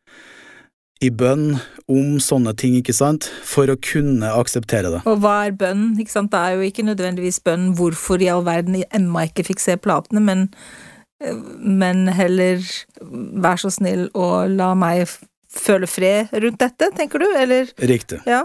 [1.01, 1.55] i bønn
[1.91, 5.01] om sånne ting, ikke sant, for å kunne akseptere det.
[5.11, 5.89] Og hva er bønn?
[6.01, 6.31] Ikke sant?
[6.33, 10.23] Det er jo ikke nødvendigvis bønn hvorfor i all verden Emma ikke fikk se platene,
[10.23, 10.47] men,
[11.61, 12.63] men heller
[13.43, 15.09] vær så snill og la meg
[15.51, 17.71] føle fred rundt dette, tenker du, eller?
[17.91, 18.21] Riktig.
[18.31, 18.45] Ja.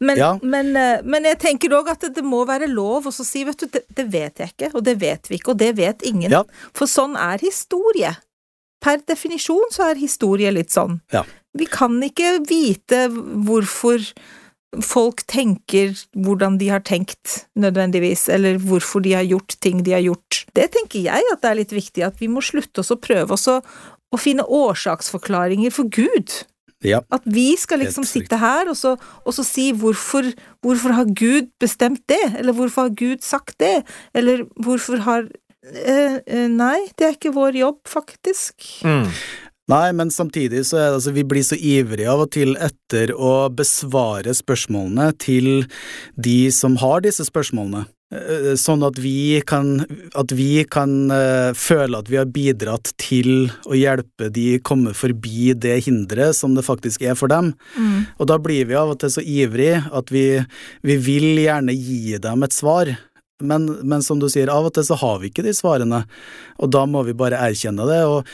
[0.00, 0.30] Men, Ja.
[0.42, 3.58] men, eh, men jeg tenker òg at det, det må være lov å si, vet
[3.60, 6.32] du, det, det vet jeg ikke, og det vet vi ikke, og det vet ingen.
[6.32, 6.42] Ja.
[6.72, 8.14] For sånn er historie.
[8.80, 11.00] Per definisjon så er historie litt sånn.
[11.58, 14.02] Vi kan ikke vite hvorfor
[14.84, 20.04] folk tenker hvordan de har tenkt, nødvendigvis, eller hvorfor de har gjort ting de har
[20.04, 20.42] gjort.
[20.54, 23.34] Det tenker jeg at det er litt viktig, at vi må slutte oss å prøve
[23.34, 23.58] oss å,
[24.12, 26.42] å finne årsaksforklaringer for Gud.
[26.84, 27.00] Ja.
[27.10, 28.94] At vi skal liksom sitte her og så,
[29.24, 30.28] og så si hvorfor,
[30.62, 33.82] hvorfor har Gud bestemt det, eller hvorfor har Gud sagt det,
[34.14, 38.62] eller hvorfor har øh, øh, Nei, det er ikke vår jobb, faktisk.
[38.86, 39.10] Mm.
[39.68, 43.12] Nei, men samtidig så er det altså vi blir så ivrige av og til etter
[43.12, 45.66] å besvare spørsmålene til
[46.16, 47.84] de som har disse spørsmålene.
[48.08, 49.82] Eh, Sånn at vi kan,
[50.16, 55.52] at vi kan eh, føle at vi har bidratt til å hjelpe de komme forbi
[55.52, 57.52] det hinderet som det faktisk er for dem.
[57.76, 58.06] Mm.
[58.16, 60.24] Og da blir vi av og til så ivrig at vi,
[60.80, 62.94] vi vil gjerne gi dem et svar.
[63.44, 66.00] Men, men som du sier, av og til så har vi ikke de svarene,
[66.58, 68.00] og da må vi bare erkjenne det.
[68.08, 68.24] og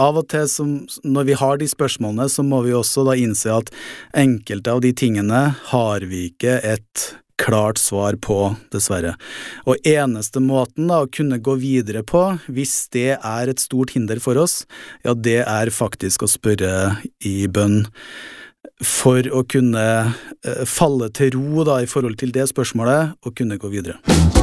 [0.00, 3.52] av og til som, når vi har de spørsmålene, så må vi også da innse
[3.52, 3.72] at
[4.16, 5.42] enkelte av de tingene
[5.72, 7.08] har vi ikke et
[7.42, 9.16] klart svar på, dessverre.
[9.66, 14.22] Og eneste måten da å kunne gå videre på, hvis det er et stort hinder
[14.22, 14.62] for oss,
[15.02, 17.82] ja, det er faktisk å spørre i bønn
[18.82, 23.58] for å kunne eh, falle til ro da, i forhold til det spørsmålet, og kunne
[23.58, 24.41] gå videre.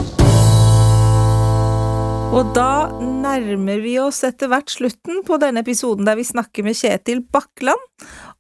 [2.30, 6.78] Og da nærmer vi oss etter hvert slutten på denne episoden der vi snakker med
[6.78, 7.82] Kjetil Bakkland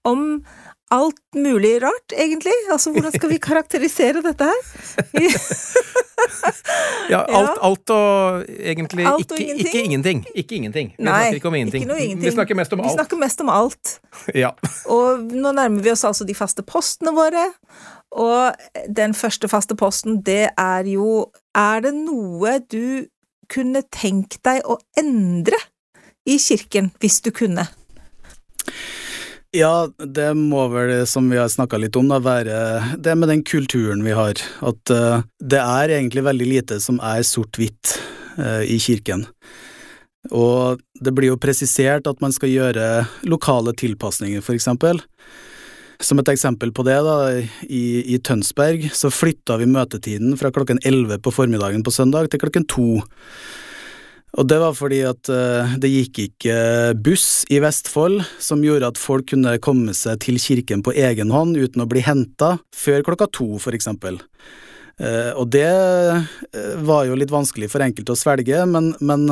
[0.08, 0.42] om
[0.94, 2.54] alt mulig rart, egentlig.
[2.74, 4.62] Altså, hvordan skal vi karakterisere dette her?
[7.10, 9.68] Ja, alt, alt og egentlig Alt og ikke, ingenting?
[9.70, 10.20] ikke ingenting.
[10.36, 10.90] Ikke ingenting.
[10.98, 11.84] Vi Nei, snakker ikke om ingenting.
[11.86, 12.26] ikke ingenting.
[12.26, 12.90] Vi snakker mest om alt.
[12.90, 13.94] Vi snakker mest om alt.
[14.44, 14.50] Ja.
[14.92, 17.46] Og nå nærmer vi oss altså de faste postene våre.
[18.12, 18.60] Og
[19.00, 23.08] den første faste posten, det er jo Er det noe du
[23.52, 25.58] kunne tenkt deg å endre
[26.30, 27.66] i kirken, hvis du kunne?
[29.56, 33.42] Ja, det må vel, som vi har snakka litt om, da, være det med den
[33.42, 34.38] kulturen vi har.
[34.62, 37.96] At uh, det er egentlig veldig lite som er sort-hvitt
[38.38, 39.26] uh, i kirken.
[40.30, 42.86] Og det blir jo presisert at man skal gjøre
[43.26, 45.02] lokale tilpasninger, for eksempel.
[46.00, 47.16] Som et eksempel på det, da,
[47.68, 47.84] i,
[48.16, 52.64] i Tønsberg så flytta vi møtetiden fra klokken 11 på formiddagen på søndag til klokken
[52.72, 52.86] 2.
[54.38, 56.56] Og det var fordi at uh, det gikk ikke
[57.04, 61.58] buss i Vestfold som gjorde at folk kunne komme seg til kirken på egen hånd
[61.58, 64.22] uten å bli henta før klokka to, for eksempel.
[65.02, 66.24] Uh, og det uh,
[66.86, 69.28] var jo litt vanskelig for enkelte å svelge, men, men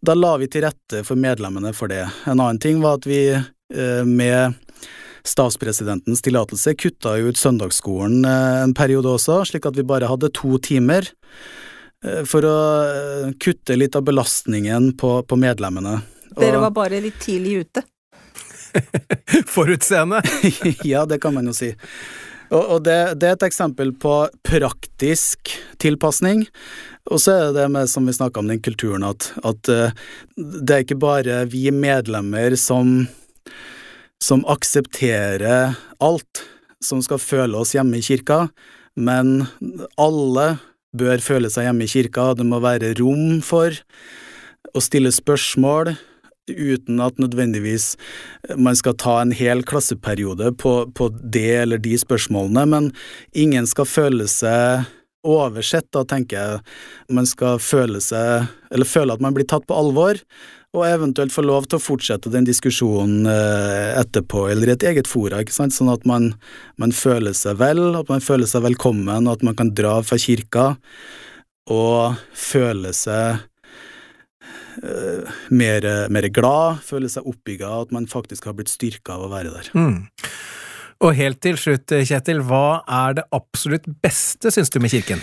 [0.00, 2.06] da la vi til rette for medlemmene for det.
[2.24, 3.24] En annen ting var at vi
[3.70, 4.56] med
[5.26, 10.32] statspresidentens tillatelse kutta jo ut søndagsskolen eh, en periode også, slik at vi bare hadde
[10.36, 11.06] to timer
[12.04, 12.56] eh, for å
[12.86, 16.00] eh, kutte litt av belastningen på, på medlemmene.
[16.38, 17.84] Dere var bare litt tidlig ute.
[19.54, 20.22] Forutseende.
[20.86, 21.72] ja, det kan man jo si.
[22.50, 24.14] Og, og det, det er et eksempel på
[24.46, 25.52] praktisk
[25.82, 26.44] tilpasning.
[27.10, 29.70] Og så er det det med, som vi snakka om, den kulturen at, at
[30.36, 33.04] det er ikke bare vi medlemmer som,
[34.22, 36.44] som aksepterer alt,
[36.84, 38.46] som skal føle oss hjemme i kirka,
[38.96, 39.46] men
[40.00, 40.46] alle
[40.96, 42.32] bør føle seg hjemme i kirka.
[42.36, 43.74] Det må være rom for
[44.74, 45.94] å stille spørsmål,
[46.50, 47.92] uten at nødvendigvis
[48.58, 52.88] man skal ta en hel klasseperiode på, på det eller de spørsmålene, men
[53.38, 54.88] ingen skal føle seg
[55.26, 56.62] oversett, da tenker jeg.
[57.12, 60.18] Man skal føle seg, eller føle at man blir tatt på alvor,
[60.76, 65.10] og eventuelt få lov til å fortsette den diskusjonen eh, etterpå, eller i et eget
[65.10, 66.30] fora, ikke sant, sånn at man,
[66.78, 70.18] man føler seg vel, at man føler seg velkommen, og at man kan dra fra
[70.20, 70.66] kirka
[71.70, 73.40] og føle seg
[74.86, 79.32] eh, mer, mer glad, føle seg oppbygga, at man faktisk har blitt styrka av å
[79.32, 79.72] være der.
[79.74, 80.04] Mm.
[81.00, 85.22] Og helt til slutt, Kjetil, hva er det absolutt beste, syns du, med kirken?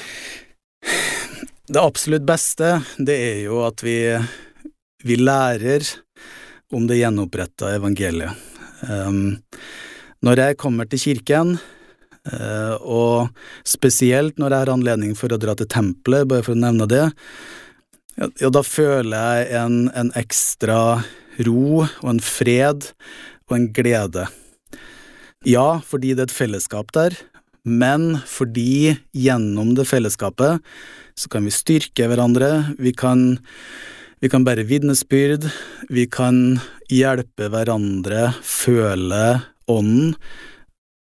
[1.67, 3.99] Det absolutt beste, det er jo at vi,
[5.07, 5.85] vi lærer
[6.75, 8.35] om det gjenoppretta evangeliet.
[8.87, 9.39] Um,
[10.25, 11.55] når jeg kommer til kirken,
[12.31, 13.29] uh, og
[13.67, 17.05] spesielt når jeg har anledning for å dra til tempelet, bare for å nevne det,
[18.17, 20.81] ja, ja da føler jeg en, en ekstra
[21.47, 22.91] ro og en fred
[23.47, 24.27] og en glede.
[25.47, 27.15] Ja, fordi det er et fellesskap der,
[27.67, 30.63] men fordi gjennom det fellesskapet
[31.17, 33.39] så kan vi styrke hverandre, vi kan,
[34.21, 35.49] vi kan bære vitnesbyrd,
[35.93, 40.15] vi kan hjelpe hverandre føle ånden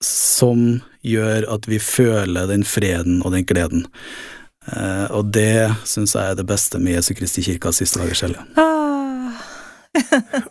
[0.04, 3.86] som gjør at vi føler den freden og den gleden.
[4.70, 8.44] Eh, og det syns jeg er det beste med Jesu Kristi kirkas siste dagers hellige.
[8.60, 9.40] Ah.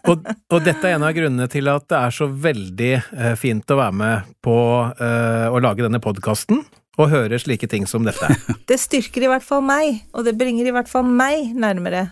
[0.10, 3.72] og, og, dette er en av grunnene til at det er så veldig eh, fint
[3.72, 4.58] å være med på
[5.00, 6.66] eh, å lage denne podkasten
[7.00, 8.28] og høre slike ting som dette.
[8.70, 12.10] det styrker i hvert fall meg, og det bringer i hvert fall meg nærmere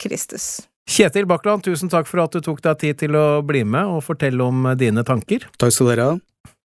[0.00, 0.66] Kristus.
[0.90, 4.02] Kjetil Bakland, tusen takk for at du tok deg tid til å bli med og
[4.06, 5.46] fortelle om dine tanker.
[5.60, 6.18] Takk skal dere ha.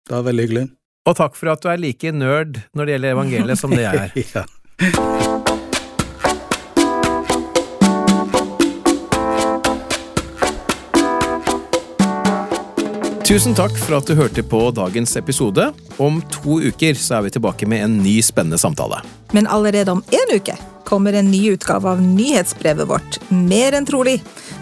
[0.08, 0.68] Det var veldig hyggelig.
[1.10, 4.06] Og takk for at du er like nerd når det gjelder evangeliet som det jeg
[4.08, 4.22] er.
[4.38, 5.43] ja.
[13.24, 15.70] Tusen takk for at du hørte på dagens episode.
[15.96, 18.98] Om to uker så er vi tilbake med en ny spennende samtale.
[19.32, 24.18] Men allerede om én uke kommer en ny utgave av nyhetsbrevet vårt, Mer enn trolig,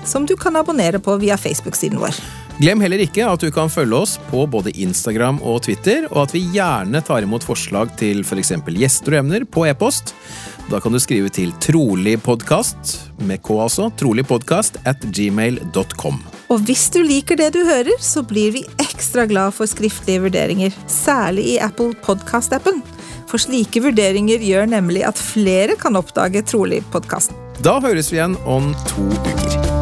[0.06, 2.20] som du kan abonnere på via Facebook-siden vår.
[2.62, 6.36] Glem heller ikke at du kan følge oss på både Instagram og Twitter, og at
[6.38, 8.54] vi gjerne tar imot forslag til f.eks.
[8.62, 10.14] For gjester og emner på e-post.
[10.70, 12.94] Da kan du skrive til troligpodkast,
[13.26, 16.22] med k altså, troligpodkast at gmail.com.
[16.52, 20.76] Og hvis du liker det du hører, så blir vi ekstra glad for skriftlige vurderinger,
[20.92, 22.82] særlig i Apple Podcast-appen.
[23.32, 27.40] For slike vurderinger gjør nemlig at flere kan oppdage Trolig-podkasten.
[27.64, 29.81] Da høres vi igjen om to uker.